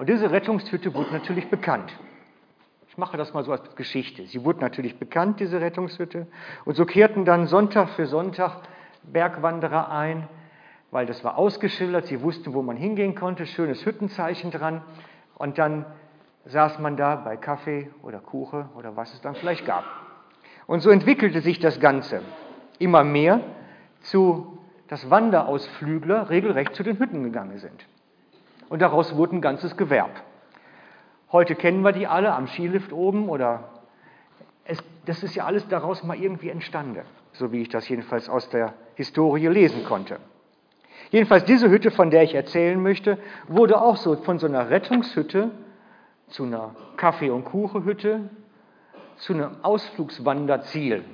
Und 0.00 0.08
diese 0.08 0.30
Rettungshütte 0.30 0.94
wurde 0.94 1.12
natürlich 1.12 1.50
bekannt. 1.50 1.92
Ich 2.88 2.96
mache 2.96 3.18
das 3.18 3.34
mal 3.34 3.44
so 3.44 3.52
als 3.52 3.76
Geschichte. 3.76 4.24
Sie 4.24 4.42
wurde 4.46 4.60
natürlich 4.60 4.98
bekannt, 4.98 5.40
diese 5.40 5.60
Rettungshütte. 5.60 6.26
Und 6.64 6.74
so 6.74 6.86
kehrten 6.86 7.26
dann 7.26 7.46
Sonntag 7.46 7.90
für 7.90 8.06
Sonntag 8.06 8.62
Bergwanderer 9.02 9.90
ein, 9.90 10.26
weil 10.90 11.04
das 11.04 11.22
war 11.22 11.36
ausgeschildert, 11.36 12.06
sie 12.06 12.22
wussten, 12.22 12.54
wo 12.54 12.62
man 12.62 12.78
hingehen 12.78 13.14
konnte, 13.14 13.44
schönes 13.44 13.84
Hüttenzeichen 13.84 14.50
dran 14.50 14.80
und 15.36 15.58
dann 15.58 15.84
saß 16.46 16.78
man 16.78 16.96
da 16.96 17.16
bei 17.16 17.36
Kaffee 17.36 17.90
oder 18.02 18.20
Kuche 18.20 18.70
oder 18.76 18.96
was 18.96 19.12
es 19.12 19.20
dann 19.20 19.34
vielleicht 19.34 19.66
gab. 19.66 19.84
Und 20.66 20.80
so 20.80 20.88
entwickelte 20.88 21.42
sich 21.42 21.58
das 21.58 21.78
Ganze 21.78 22.22
immer 22.78 23.04
mehr 23.04 23.42
zu, 24.00 24.60
dass 24.88 25.10
Wanderausflügler 25.10 26.30
regelrecht 26.30 26.74
zu 26.74 26.82
den 26.82 26.98
Hütten 26.98 27.22
gegangen 27.22 27.58
sind. 27.58 27.84
Und 28.70 28.80
daraus 28.80 29.16
wurde 29.16 29.36
ein 29.36 29.40
ganzes 29.40 29.76
Gewerb. 29.76 30.22
Heute 31.32 31.56
kennen 31.56 31.82
wir 31.82 31.92
die 31.92 32.06
alle 32.06 32.32
am 32.32 32.46
Skilift 32.46 32.92
oben 32.92 33.28
oder 33.28 33.64
es, 34.64 34.78
das 35.06 35.24
ist 35.24 35.34
ja 35.34 35.44
alles 35.44 35.66
daraus 35.66 36.04
mal 36.04 36.16
irgendwie 36.16 36.50
entstanden, 36.50 37.02
so 37.32 37.50
wie 37.50 37.62
ich 37.62 37.68
das 37.68 37.88
jedenfalls 37.88 38.28
aus 38.28 38.48
der 38.48 38.74
Historie 38.94 39.48
lesen 39.48 39.84
konnte. 39.84 40.20
Jedenfalls 41.10 41.44
diese 41.44 41.68
Hütte, 41.68 41.90
von 41.90 42.10
der 42.10 42.22
ich 42.22 42.34
erzählen 42.34 42.80
möchte, 42.80 43.18
wurde 43.48 43.82
auch 43.82 43.96
so 43.96 44.14
von 44.16 44.38
so 44.38 44.46
einer 44.46 44.70
Rettungshütte 44.70 45.50
zu 46.28 46.44
einer 46.44 46.76
Kaffee- 46.96 47.30
und 47.30 47.44
Kuchenhütte, 47.44 48.30
zu 49.16 49.32
einem 49.32 49.56
Ausflugswanderziel. 49.62 51.04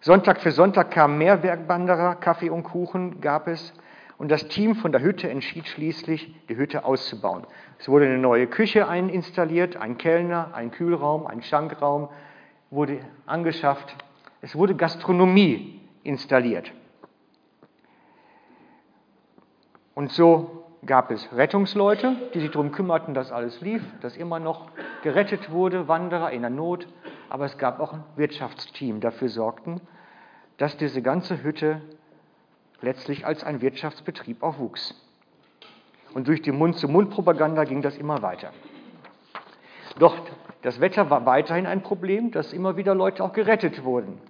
Sonntag 0.00 0.40
für 0.40 0.52
Sonntag 0.52 0.92
kamen 0.92 1.18
mehr 1.18 1.42
Werkwanderer, 1.42 2.14
Kaffee 2.14 2.50
und 2.50 2.62
Kuchen 2.62 3.20
gab 3.20 3.48
es 3.48 3.74
und 4.18 4.30
das 4.30 4.48
Team 4.48 4.74
von 4.74 4.90
der 4.90 5.00
Hütte 5.00 5.30
entschied 5.30 5.66
schließlich, 5.68 6.34
die 6.48 6.56
Hütte 6.56 6.84
auszubauen. 6.84 7.46
Es 7.78 7.88
wurde 7.88 8.06
eine 8.06 8.18
neue 8.18 8.48
Küche 8.48 8.80
installiert, 8.80 9.76
ein 9.76 9.96
Kellner, 9.96 10.50
ein 10.54 10.72
Kühlraum, 10.72 11.26
ein 11.26 11.42
Schankraum 11.42 12.08
wurde 12.70 12.98
angeschafft. 13.26 13.96
Es 14.40 14.56
wurde 14.56 14.74
Gastronomie 14.74 15.80
installiert. 16.02 16.72
Und 19.94 20.12
so 20.12 20.64
gab 20.84 21.10
es 21.10 21.32
Rettungsleute, 21.32 22.16
die 22.34 22.40
sich 22.40 22.50
darum 22.50 22.72
kümmerten, 22.72 23.14
dass 23.14 23.32
alles 23.32 23.60
lief, 23.60 23.82
dass 24.00 24.16
immer 24.16 24.38
noch 24.38 24.70
gerettet 25.02 25.50
wurde, 25.50 25.88
Wanderer 25.88 26.30
in 26.32 26.42
der 26.42 26.50
Not. 26.50 26.88
Aber 27.30 27.44
es 27.44 27.58
gab 27.58 27.80
auch 27.80 27.92
ein 27.92 28.04
Wirtschaftsteam, 28.16 29.00
dafür 29.00 29.28
sorgten, 29.28 29.80
dass 30.56 30.76
diese 30.76 31.02
ganze 31.02 31.42
Hütte 31.42 31.82
letztlich 32.80 33.26
als 33.26 33.44
ein 33.44 33.60
Wirtschaftsbetrieb 33.60 34.42
auch 34.42 34.58
wuchs. 34.58 34.94
Und 36.14 36.28
durch 36.28 36.42
die 36.42 36.52
Mund-zu-Mund-Propaganda 36.52 37.64
ging 37.64 37.82
das 37.82 37.96
immer 37.96 38.22
weiter. 38.22 38.52
Doch 39.98 40.16
das 40.62 40.80
Wetter 40.80 41.10
war 41.10 41.26
weiterhin 41.26 41.66
ein 41.66 41.82
Problem, 41.82 42.30
dass 42.30 42.52
immer 42.52 42.76
wieder 42.76 42.94
Leute 42.94 43.22
auch 43.22 43.32
gerettet 43.32 43.84
wurden. 43.84 44.20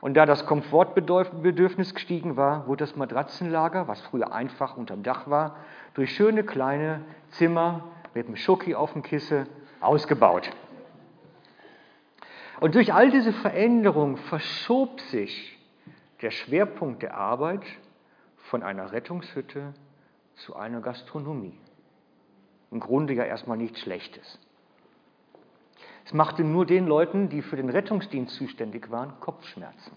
Und 0.00 0.14
da 0.14 0.26
das 0.26 0.44
Komfortbedürfnis 0.44 1.94
gestiegen 1.94 2.36
war, 2.36 2.66
wurde 2.66 2.84
das 2.84 2.94
Matratzenlager, 2.94 3.88
was 3.88 4.02
früher 4.02 4.34
einfach 4.34 4.76
unterm 4.76 5.02
Dach 5.02 5.30
war, 5.30 5.56
durch 5.94 6.14
schöne 6.14 6.44
kleine 6.44 7.00
Zimmer 7.30 7.84
mit 8.12 8.26
einem 8.26 8.36
Schoki 8.36 8.74
auf 8.74 8.92
dem 8.92 9.02
Kissen 9.02 9.46
ausgebaut. 9.80 10.50
Und 12.60 12.74
durch 12.74 12.92
all 12.92 13.10
diese 13.10 13.32
Veränderungen 13.32 14.16
verschob 14.16 15.00
sich 15.00 15.53
der 16.22 16.30
Schwerpunkt 16.30 17.02
der 17.02 17.16
Arbeit 17.16 17.62
von 18.36 18.62
einer 18.62 18.92
Rettungshütte 18.92 19.74
zu 20.36 20.56
einer 20.56 20.80
Gastronomie. 20.80 21.58
Im 22.70 22.80
Grunde 22.80 23.14
ja 23.14 23.24
erstmal 23.24 23.56
nichts 23.56 23.80
Schlechtes. 23.80 24.38
Es 26.04 26.12
machte 26.12 26.44
nur 26.44 26.66
den 26.66 26.86
Leuten, 26.86 27.28
die 27.28 27.40
für 27.40 27.56
den 27.56 27.70
Rettungsdienst 27.70 28.34
zuständig 28.34 28.90
waren, 28.90 29.18
Kopfschmerzen. 29.20 29.92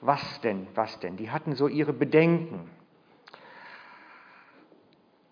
Was 0.00 0.40
denn, 0.40 0.66
was 0.74 0.98
denn? 0.98 1.16
Die 1.16 1.30
hatten 1.30 1.54
so 1.54 1.68
ihre 1.68 1.92
Bedenken. 1.92 2.68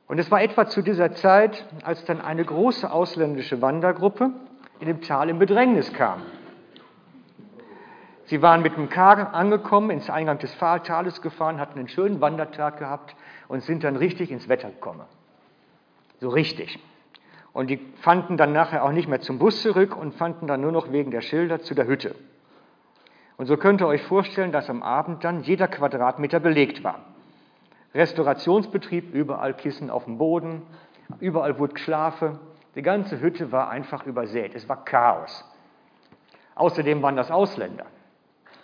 Und 0.07 0.19
es 0.19 0.31
war 0.31 0.43
etwa 0.43 0.67
zu 0.67 0.83
dieser 0.83 1.13
Zeit, 1.15 1.67
als 1.85 2.05
dann 2.05 2.21
eine 2.21 2.45
große 2.45 2.91
ausländische 2.91 3.61
Wandergruppe 3.61 4.31
in 4.79 4.87
dem 4.87 5.03
Tal 5.03 5.29
in 5.29 5.39
Bedrängnis 5.39 5.93
kam. 5.93 6.23
Sie 8.31 8.41
waren 8.43 8.63
mit 8.63 8.77
dem 8.77 8.89
Kar 8.89 9.35
angekommen, 9.35 9.91
ins 9.91 10.09
Eingang 10.09 10.39
des 10.39 10.57
Tales 10.57 11.21
gefahren, 11.21 11.59
hatten 11.59 11.81
einen 11.81 11.89
schönen 11.89 12.21
Wandertag 12.21 12.79
gehabt 12.79 13.17
und 13.49 13.61
sind 13.65 13.83
dann 13.83 13.97
richtig 13.97 14.31
ins 14.31 14.49
Wetter 14.49 14.71
gekommen. 14.71 15.03
So 16.21 16.29
richtig. 16.29 16.79
Und 17.53 17.71
die 17.71 17.79
fanden 18.03 18.37
dann 18.37 18.53
nachher 18.53 18.85
auch 18.85 18.93
nicht 18.93 19.09
mehr 19.09 19.21
zum 19.21 19.41
Bus 19.41 19.61
zurück 19.63 19.97
und 19.97 20.15
fanden 20.15 20.47
dann 20.47 20.61
nur 20.61 20.71
noch 20.71 20.93
wegen 20.93 21.11
der 21.11 21.23
Schilder 21.23 21.59
zu 21.63 21.75
der 21.75 21.89
Hütte. 21.89 22.15
Und 23.37 23.47
so 23.47 23.57
könnt 23.57 23.81
ihr 23.81 23.89
euch 23.89 24.03
vorstellen, 24.03 24.53
dass 24.53 24.71
am 24.71 24.85
Abend 24.85 25.25
dann 25.25 25.41
jeder 25.41 25.67
Quadratmeter 25.67 26.39
belegt 26.39 26.85
war. 26.85 27.01
Restaurationsbetrieb, 27.95 29.13
überall 29.13 29.55
Kissen 29.55 29.91
auf 29.91 30.05
dem 30.05 30.19
Boden, 30.19 30.63
überall 31.19 31.59
wurde 31.59 31.75
geschlafen. 31.75 32.39
Die 32.77 32.83
ganze 32.83 33.21
Hütte 33.21 33.51
war 33.51 33.71
einfach 33.71 34.07
übersät. 34.07 34.55
Es 34.55 34.69
war 34.69 34.85
Chaos. 34.85 35.45
Außerdem 36.55 37.03
waren 37.03 37.17
das 37.17 37.33
Ausländer. 37.33 37.87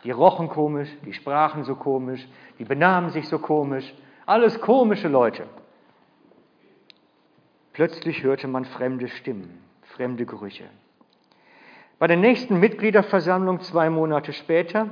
Die 0.07 0.13
rochen 0.13 0.49
komisch, 0.49 0.89
die 1.05 1.13
sprachen 1.13 1.65
so 1.65 1.75
komisch, 1.75 2.29
die 2.61 2.65
benahmen 2.65 3.11
sich 3.11 3.27
so 3.27 3.41
komisch. 3.41 3.93
Alles 4.25 4.61
komische 4.61 5.09
Leute. 5.09 5.49
Plötzlich 7.73 8.23
hörte 8.23 8.47
man 8.47 8.65
fremde 8.67 9.09
Stimmen, 9.09 9.65
fremde 9.83 10.25
Gerüche. 10.25 10.63
Bei 11.99 12.07
der 12.07 12.19
nächsten 12.19 12.61
Mitgliederversammlung 12.61 13.59
zwei 13.63 13.91
Monate 13.91 14.33
später 14.33 14.91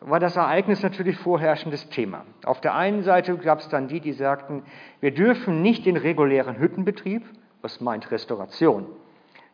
war 0.00 0.20
das 0.20 0.36
Ereignis 0.36 0.82
natürlich 0.82 1.18
vorherrschendes 1.18 1.90
Thema. 1.90 2.24
Auf 2.46 2.62
der 2.62 2.74
einen 2.74 3.02
Seite 3.02 3.36
gab 3.36 3.58
es 3.58 3.68
dann 3.68 3.88
die, 3.88 4.00
die 4.00 4.14
sagten, 4.14 4.62
wir 5.00 5.12
dürfen 5.12 5.60
nicht 5.60 5.84
den 5.84 5.98
regulären 5.98 6.58
Hüttenbetrieb, 6.58 7.26
was 7.60 7.82
meint 7.82 8.10
Restauration, 8.10 8.86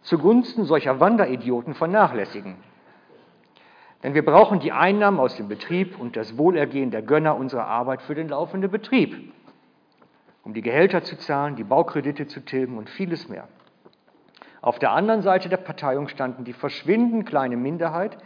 zugunsten 0.02 0.64
solcher 0.64 1.00
Wanderidioten 1.00 1.74
vernachlässigen. 1.74 2.54
Denn 4.04 4.14
wir 4.14 4.24
brauchen 4.24 4.60
die 4.60 4.70
Einnahmen 4.70 5.18
aus 5.18 5.36
dem 5.36 5.48
Betrieb 5.48 5.98
und 5.98 6.16
das 6.16 6.38
Wohlergehen 6.38 6.92
der 6.92 7.02
Gönner 7.02 7.36
unserer 7.36 7.66
Arbeit 7.66 8.02
für 8.02 8.14
den 8.14 8.28
laufenden 8.28 8.70
Betrieb 8.70 9.32
um 10.44 10.52
die 10.52 10.62
Gehälter 10.62 11.02
zu 11.02 11.16
zahlen, 11.16 11.56
die 11.56 11.64
Baukredite 11.64 12.26
zu 12.26 12.40
tilgen 12.40 12.76
und 12.76 12.90
vieles 12.90 13.28
mehr. 13.28 13.48
Auf 14.60 14.78
der 14.78 14.92
anderen 14.92 15.22
Seite 15.22 15.48
der 15.48 15.56
Parteiung 15.56 16.08
standen 16.08 16.44
die 16.44 16.52
verschwindend 16.52 17.26
kleine 17.26 17.56
Minderheit, 17.56 18.16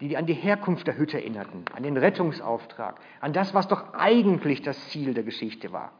die 0.00 0.16
an 0.16 0.26
die 0.26 0.34
Herkunft 0.34 0.86
der 0.86 0.96
Hütte 0.96 1.18
erinnerten, 1.18 1.64
an 1.74 1.82
den 1.82 1.96
Rettungsauftrag, 1.96 2.96
an 3.20 3.34
das, 3.34 3.54
was 3.54 3.68
doch 3.68 3.92
eigentlich 3.92 4.62
das 4.62 4.88
Ziel 4.88 5.12
der 5.12 5.24
Geschichte 5.24 5.72
war. 5.72 5.92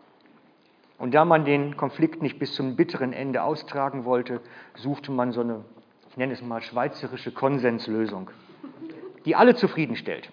Und 0.98 1.14
da 1.14 1.24
man 1.24 1.44
den 1.44 1.76
Konflikt 1.76 2.22
nicht 2.22 2.38
bis 2.38 2.54
zum 2.54 2.76
bitteren 2.76 3.12
Ende 3.12 3.42
austragen 3.42 4.04
wollte, 4.04 4.40
suchte 4.76 5.12
man 5.12 5.32
so 5.32 5.42
eine, 5.42 5.64
ich 6.10 6.16
nenne 6.16 6.32
es 6.32 6.42
mal, 6.42 6.62
schweizerische 6.62 7.32
Konsenslösung, 7.32 8.30
die 9.24 9.36
alle 9.36 9.54
zufriedenstellt. 9.54 10.30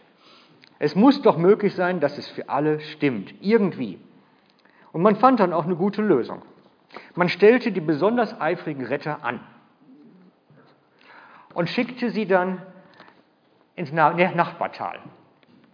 Es 0.80 0.96
muss 0.96 1.22
doch 1.22 1.38
möglich 1.38 1.76
sein, 1.76 2.00
dass 2.00 2.18
es 2.18 2.28
für 2.28 2.50
alle 2.50 2.80
stimmt, 2.80 3.34
irgendwie. 3.42 4.00
Und 4.92 5.02
man 5.02 5.16
fand 5.16 5.40
dann 5.40 5.54
auch 5.54 5.66
eine 5.66 5.76
gute 5.76 6.02
Lösung. 6.02 6.42
Man 7.16 7.30
stellte 7.30 7.72
die 7.72 7.82
besonders 7.82 8.40
eifrigen 8.40 8.86
Retter 8.86 9.24
an 9.24 9.40
und 11.54 11.70
schickte 11.70 12.12
sie 12.12 12.28
dann 12.28 12.62
ins 13.76 13.92
Nachbartal. 13.92 15.00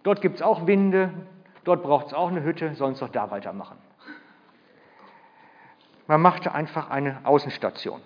Dort 0.03 0.21
gibt 0.21 0.37
es 0.37 0.41
auch 0.41 0.67
Winde, 0.67 1.13
dort 1.63 1.83
braucht 1.83 2.07
es 2.07 2.13
auch 2.13 2.29
eine 2.29 2.43
Hütte, 2.43 2.75
sollen 2.75 2.93
es 2.93 2.99
doch 2.99 3.09
da 3.09 3.31
weitermachen. 3.31 3.77
Man 6.07 6.21
machte 6.21 6.53
einfach 6.53 6.89
eine 6.89 7.19
Außenstation 7.23 8.01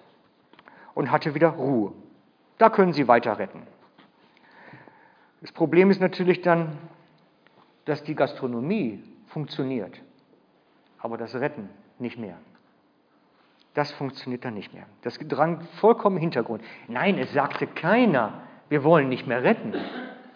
und 0.94 1.12
hatte 1.12 1.34
wieder 1.34 1.50
Ruhe. 1.50 1.94
Da 2.58 2.70
können 2.70 2.94
sie 2.94 3.08
weiter 3.08 3.40
retten. 3.40 3.66
Das 5.48 5.54
Problem 5.54 5.90
ist 5.90 6.02
natürlich 6.02 6.42
dann, 6.42 6.78
dass 7.86 8.04
die 8.04 8.14
Gastronomie 8.14 9.02
funktioniert 9.28 10.00
aber 11.00 11.18
das 11.18 11.36
Retten 11.36 11.70
nicht 12.00 12.18
mehr. 12.18 12.38
Das 13.74 13.92
funktioniert 13.92 14.44
dann 14.44 14.56
nicht 14.56 14.74
mehr. 14.74 14.86
Das 15.04 15.18
drang 15.20 15.62
vollkommen 15.80 16.18
im 16.18 16.22
Hintergrund. 16.22 16.64
Nein, 16.88 17.18
es 17.20 17.32
sagte 17.32 17.68
keiner, 17.68 18.42
wir 18.70 18.84
wollen 18.84 19.08
nicht 19.08 19.28
mehr 19.28 19.44
retten. 19.44 19.74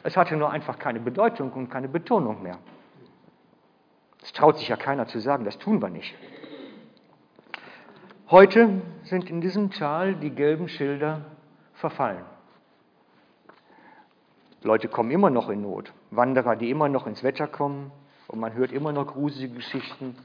Es 0.04 0.16
hatte 0.16 0.36
nur 0.36 0.52
einfach 0.52 0.78
keine 0.78 1.00
Bedeutung 1.00 1.52
und 1.54 1.70
keine 1.70 1.88
Betonung 1.88 2.44
mehr. 2.44 2.58
Es 4.22 4.32
traut 4.34 4.60
sich 4.60 4.68
ja 4.68 4.78
keiner 4.78 5.08
zu 5.08 5.20
sagen, 5.20 5.44
das 5.44 5.58
tun 5.58 5.82
wir 5.82 5.90
nicht. 5.90 6.16
Heute 8.30 8.82
sind 9.04 9.30
in 9.30 9.42
diesem 9.42 9.72
Tal 9.72 10.16
die 10.16 10.30
gelben 10.30 10.70
Schilder 10.70 11.26
verfallen. 11.74 12.24
Leute 14.64 14.88
kommen 14.88 15.12
immer 15.12 15.30
noch 15.30 15.50
in 15.50 15.62
Not. 15.62 15.92
Wanderer, 16.12 16.56
die 16.56 16.70
immer 16.70 16.90
noch 16.90 17.08
ins 17.08 17.24
Wetter 17.24 17.48
kommen. 17.48 17.92
Und 18.28 18.40
man 18.40 18.54
hört 18.54 18.72
immer 18.72 18.92
noch 18.92 19.08
gruselige 19.08 19.56
Geschichten 19.56 20.16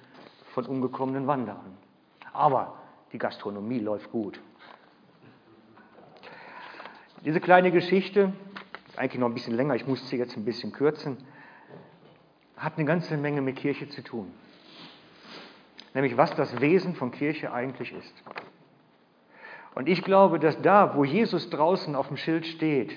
von 0.53 0.67
umgekommenen 0.67 1.27
Wanderern. 1.27 1.77
Aber 2.33 2.75
die 3.13 3.19
Gastronomie 3.19 3.79
läuft 3.79 4.13
gut. 4.13 4.41
Diese 7.25 7.41
kleine 7.41 7.73
Geschichte 7.73 8.33
eigentlich 8.97 9.21
noch 9.21 9.29
ein 9.29 9.35
bisschen 9.35 9.55
länger, 9.55 9.75
ich 9.75 9.87
muss 9.87 10.09
sie 10.09 10.17
jetzt 10.17 10.37
ein 10.37 10.45
bisschen 10.45 10.73
kürzen, 10.73 11.19
hat 12.57 12.75
eine 12.77 12.87
ganze 12.87 13.17
Menge 13.17 13.43
mit 13.43 13.57
Kirche 13.57 13.89
zu 13.89 14.03
tun. 14.03 14.33
Nämlich 15.95 16.17
was 16.17 16.35
das 16.35 16.61
Wesen 16.61 16.95
von 16.95 17.11
Kirche 17.11 17.53
eigentlich 17.53 17.93
ist. 17.93 18.15
Und 19.75 19.89
ich 19.89 20.03
glaube, 20.03 20.39
dass 20.39 20.61
da, 20.63 20.97
wo 20.97 21.05
Jesus 21.05 21.51
draußen 21.51 21.95
auf 21.95 22.09
dem 22.09 22.17
Schild 22.17 22.47
steht, 22.47 22.97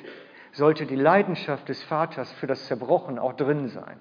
sollte 0.51 0.85
die 0.85 0.95
Leidenschaft 0.95 1.69
des 1.69 1.81
Vaters 1.83 2.31
für 2.33 2.47
das 2.47 2.65
Zerbrochen 2.67 3.19
auch 3.19 3.33
drin 3.33 3.69
sein. 3.69 3.99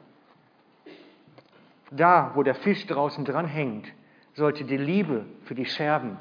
Da, 1.90 2.32
wo 2.34 2.42
der 2.42 2.54
Fisch 2.54 2.86
draußen 2.86 3.24
dran 3.24 3.46
hängt, 3.46 3.92
sollte 4.34 4.64
die 4.64 4.76
Liebe 4.76 5.26
für 5.44 5.54
die 5.54 5.66
Scherben 5.66 6.16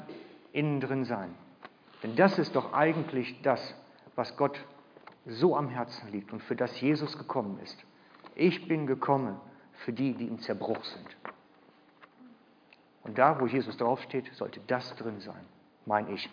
innen 0.52 0.80
drin 0.80 1.04
sein. 1.04 1.34
Denn 2.02 2.16
das 2.16 2.38
ist 2.38 2.56
doch 2.56 2.72
eigentlich 2.72 3.40
das, 3.42 3.74
was 4.14 4.36
Gott 4.36 4.58
so 5.26 5.56
am 5.56 5.68
Herzen 5.68 6.10
liegt 6.10 6.32
und 6.32 6.42
für 6.42 6.56
das 6.56 6.80
Jesus 6.80 7.18
gekommen 7.18 7.58
ist. 7.62 7.78
Ich 8.34 8.66
bin 8.66 8.86
gekommen 8.86 9.36
für 9.84 9.92
die, 9.92 10.14
die 10.14 10.26
im 10.26 10.38
Zerbruch 10.40 10.82
sind. 10.84 11.16
Und 13.02 13.18
da, 13.18 13.40
wo 13.40 13.46
Jesus 13.46 13.76
draufsteht, 13.76 14.32
sollte 14.34 14.60
das 14.66 14.94
drin 14.96 15.20
sein, 15.20 15.44
mein 15.86 16.12
ich. 16.12 16.28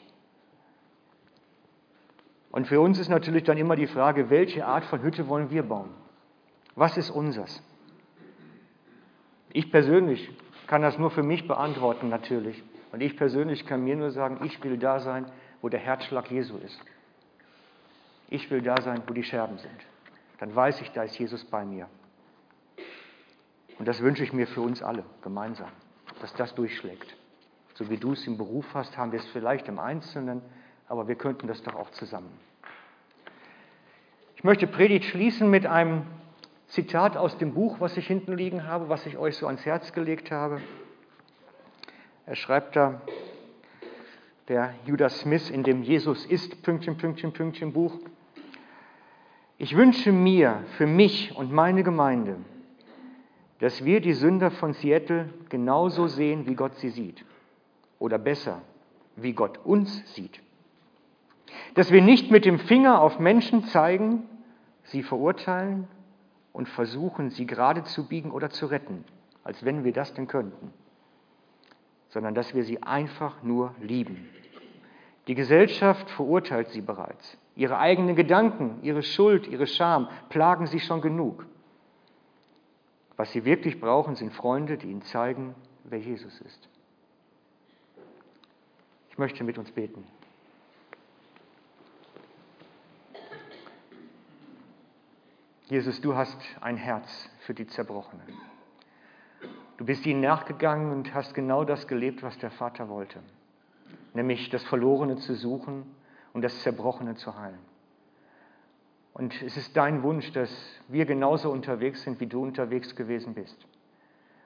Und 2.56 2.70
für 2.70 2.80
uns 2.80 2.98
ist 3.00 3.10
natürlich 3.10 3.44
dann 3.44 3.58
immer 3.58 3.76
die 3.76 3.86
Frage, 3.86 4.30
welche 4.30 4.66
Art 4.66 4.86
von 4.86 5.02
Hütte 5.02 5.28
wollen 5.28 5.50
wir 5.50 5.64
bauen? 5.64 5.90
Was 6.76 6.96
ist 6.96 7.10
unsers? 7.10 7.62
Ich 9.52 9.74
persönlich 9.74 10.30
kann 10.66 10.82
das 10.82 10.98
nur 10.98 11.12
für 11.12 11.22
mich 11.22 11.50
beantworten 11.50 12.08
natürlich. 12.08 12.64
Und 12.94 13.02
ich 13.02 13.18
persönlich 13.18 13.66
kann 13.66 13.84
mir 13.84 13.98
nur 13.98 14.12
sagen, 14.12 14.40
ich 14.46 14.64
will 14.64 14.78
da 14.78 15.02
sein, 15.02 15.26
wo 15.62 15.68
der 15.68 15.82
Herzschlag 15.82 16.32
Jesu 16.32 16.56
ist. 16.56 16.80
Ich 18.30 18.50
will 18.50 18.62
da 18.62 18.82
sein, 18.82 19.04
wo 19.06 19.12
die 19.12 19.24
Scherben 19.24 19.58
sind. 19.58 19.86
Dann 20.40 20.56
weiß 20.56 20.80
ich, 20.80 20.92
da 20.92 21.04
ist 21.04 21.20
Jesus 21.20 21.44
bei 21.44 21.66
mir. 21.66 21.90
Und 23.80 23.86
das 23.86 24.00
wünsche 24.00 24.24
ich 24.24 24.32
mir 24.32 24.48
für 24.48 24.62
uns 24.62 24.82
alle 24.82 25.04
gemeinsam, 25.24 25.72
dass 26.22 26.34
das 26.36 26.56
durchschlägt. 26.56 27.18
So 27.74 27.90
wie 27.90 27.98
du 27.98 28.14
es 28.14 28.26
im 28.26 28.38
Beruf 28.38 28.66
hast, 28.74 28.98
haben 28.98 29.12
wir 29.12 29.20
es 29.20 29.28
vielleicht 29.28 29.68
im 29.68 29.78
Einzelnen, 29.78 30.42
aber 30.88 31.08
wir 31.08 31.16
könnten 31.16 31.48
das 31.48 31.62
doch 31.64 31.76
auch 31.76 31.90
zusammen. 31.92 32.32
Ich 34.36 34.44
möchte 34.44 34.68
Predigt 34.68 35.06
schließen 35.06 35.50
mit 35.50 35.66
einem 35.66 36.04
Zitat 36.68 37.18
aus 37.18 37.38
dem 37.38 37.54
Buch, 37.54 37.80
was 37.80 37.98
ich 37.98 38.08
hinten 38.08 38.34
liegen 38.34 38.66
habe, 38.66 38.90
was 38.90 39.06
ich 39.06 39.18
euch 39.18 39.38
so 39.38 39.48
ans 39.48 39.66
Herz 39.66 39.94
gelegt 39.94 40.32
habe. 40.32 40.62
Er 42.26 42.36
schreibt 42.36 42.76
da, 42.76 43.02
der 44.48 44.74
Judas 44.86 45.20
Smith 45.20 45.50
in 45.50 45.64
dem 45.64 45.84
Jesus 45.84 46.26
ist 46.26 46.62
Pünktchen, 46.64 46.98
Pünktchen, 46.98 47.34
Pünktchen 47.34 47.74
Buch. 47.74 47.98
Ich 49.58 49.76
wünsche 49.76 50.12
mir 50.12 50.64
für 50.78 50.86
mich 50.86 51.36
und 51.36 51.52
meine 51.52 51.84
Gemeinde, 51.84 52.38
dass 53.60 53.86
wir 53.86 54.02
die 54.02 54.14
Sünder 54.14 54.52
von 54.52 54.74
Seattle 54.74 55.30
genauso 55.50 56.08
sehen, 56.08 56.46
wie 56.46 56.56
Gott 56.56 56.76
sie 56.76 56.90
sieht. 56.90 57.24
Oder 58.00 58.18
besser, 58.18 58.62
wie 59.16 59.34
Gott 59.34 59.60
uns 59.64 60.14
sieht. 60.14 60.42
Dass 61.74 61.92
wir 61.92 62.02
nicht 62.02 62.32
mit 62.32 62.46
dem 62.46 62.60
Finger 62.60 63.02
auf 63.02 63.20
Menschen 63.20 63.66
zeigen, 63.66 64.24
sie 64.84 65.04
verurteilen 65.04 65.88
und 66.54 66.70
versuchen, 66.70 67.30
sie 67.30 67.46
gerade 67.46 67.84
zu 67.84 68.08
biegen 68.08 68.32
oder 68.32 68.50
zu 68.50 68.68
retten, 68.68 69.04
als 69.44 69.66
wenn 69.66 69.84
wir 69.84 69.94
das 69.94 70.14
denn 70.14 70.28
könnten, 70.28 70.74
sondern 72.10 72.34
dass 72.34 72.54
wir 72.54 72.64
sie 72.64 72.82
einfach 72.82 73.44
nur 73.44 73.76
lieben. 73.82 74.30
Die 75.28 75.36
Gesellschaft 75.36 76.10
verurteilt 76.12 76.70
sie 76.70 76.82
bereits. 76.82 77.38
Ihre 77.56 77.80
eigenen 77.80 78.16
Gedanken, 78.16 78.80
ihre 78.84 79.02
Schuld, 79.02 79.48
ihre 79.48 79.68
Scham 79.68 80.10
plagen 80.30 80.68
sie 80.68 80.80
schon 80.80 81.02
genug. 81.02 81.46
Was 83.18 83.32
sie 83.32 83.46
wirklich 83.46 83.80
brauchen, 83.80 84.16
sind 84.16 84.34
Freunde, 84.34 84.78
die 84.78 84.88
ihnen 84.88 85.02
zeigen, 85.04 85.56
wer 85.86 86.00
Jesus 86.00 86.42
ist. 86.42 86.70
Ich 89.10 89.18
möchte 89.18 89.44
mit 89.44 89.58
uns 89.58 89.72
beten. 89.72 90.04
Jesus, 95.68 96.00
du 96.00 96.16
hast 96.16 96.38
ein 96.62 96.78
Herz 96.78 97.28
für 97.40 97.56
die 97.56 97.66
Zerbrochenen. 97.66 98.28
Du 99.78 99.86
bist 99.86 100.06
ihnen 100.06 100.22
nachgegangen 100.22 100.92
und 100.92 101.16
hast 101.16 101.34
genau 101.34 101.64
das 101.64 101.88
gelebt, 101.88 102.22
was 102.22 102.38
der 102.38 102.52
Vater 102.52 102.88
wollte, 102.88 103.20
nämlich 104.14 104.52
das 104.52 104.64
Verlorene 104.64 105.16
zu 105.16 105.34
suchen 105.34 105.86
und 106.34 106.44
das 106.44 106.62
Zerbrochene 106.62 107.16
zu 107.16 107.36
heilen. 107.36 107.58
Und 109.14 109.42
es 109.42 109.58
ist 109.58 109.76
dein 109.76 110.04
Wunsch, 110.04 110.32
dass 110.34 110.52
wir 110.88 111.06
genauso 111.06 111.52
unterwegs 111.52 112.04
sind, 112.04 112.20
wie 112.20 112.28
du 112.28 112.44
unterwegs 112.44 112.96
gewesen 112.96 113.34
bist. 113.34 113.58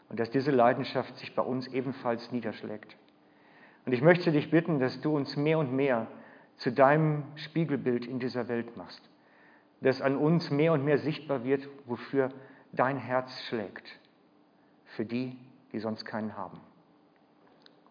Und 0.08 0.22
dass 0.22 0.30
diese 0.30 0.52
Leidenschaft 0.52 1.18
sich 1.18 1.36
bei 1.36 1.42
uns 1.42 1.68
ebenfalls 1.68 2.32
niederschlägt. 2.32 2.96
Und 3.86 3.92
ich 3.92 4.02
möchte 4.02 4.32
dich 4.32 4.52
bitten, 4.52 4.80
dass 4.80 5.02
du 5.02 5.18
uns 5.18 5.36
mehr 5.36 5.60
und 5.60 5.74
mehr 5.74 6.08
zu 6.56 6.72
deinem 6.72 7.24
Spiegelbild 7.36 8.06
in 8.06 8.20
dieser 8.20 8.48
Welt 8.48 8.78
machst 8.78 9.02
dass 9.82 10.02
an 10.02 10.18
uns 10.18 10.50
mehr 10.52 10.74
und 10.74 10.84
mehr 10.84 10.98
sichtbar 10.98 11.44
wird, 11.44 11.68
wofür 11.86 12.30
dein 12.72 12.98
Herz 12.98 13.32
schlägt, 13.48 13.98
für 14.96 15.06
die, 15.06 15.38
die 15.72 15.80
sonst 15.80 16.06
keinen 16.06 16.36
haben. 16.36 16.60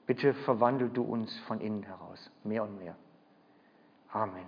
Bitte 0.06 0.34
verwandel 0.34 0.88
du 0.88 1.02
uns 1.02 1.36
von 1.40 1.60
innen 1.60 1.82
heraus, 1.82 2.30
mehr 2.44 2.62
und 2.62 2.78
mehr. 2.78 2.96
Amen. 4.10 4.46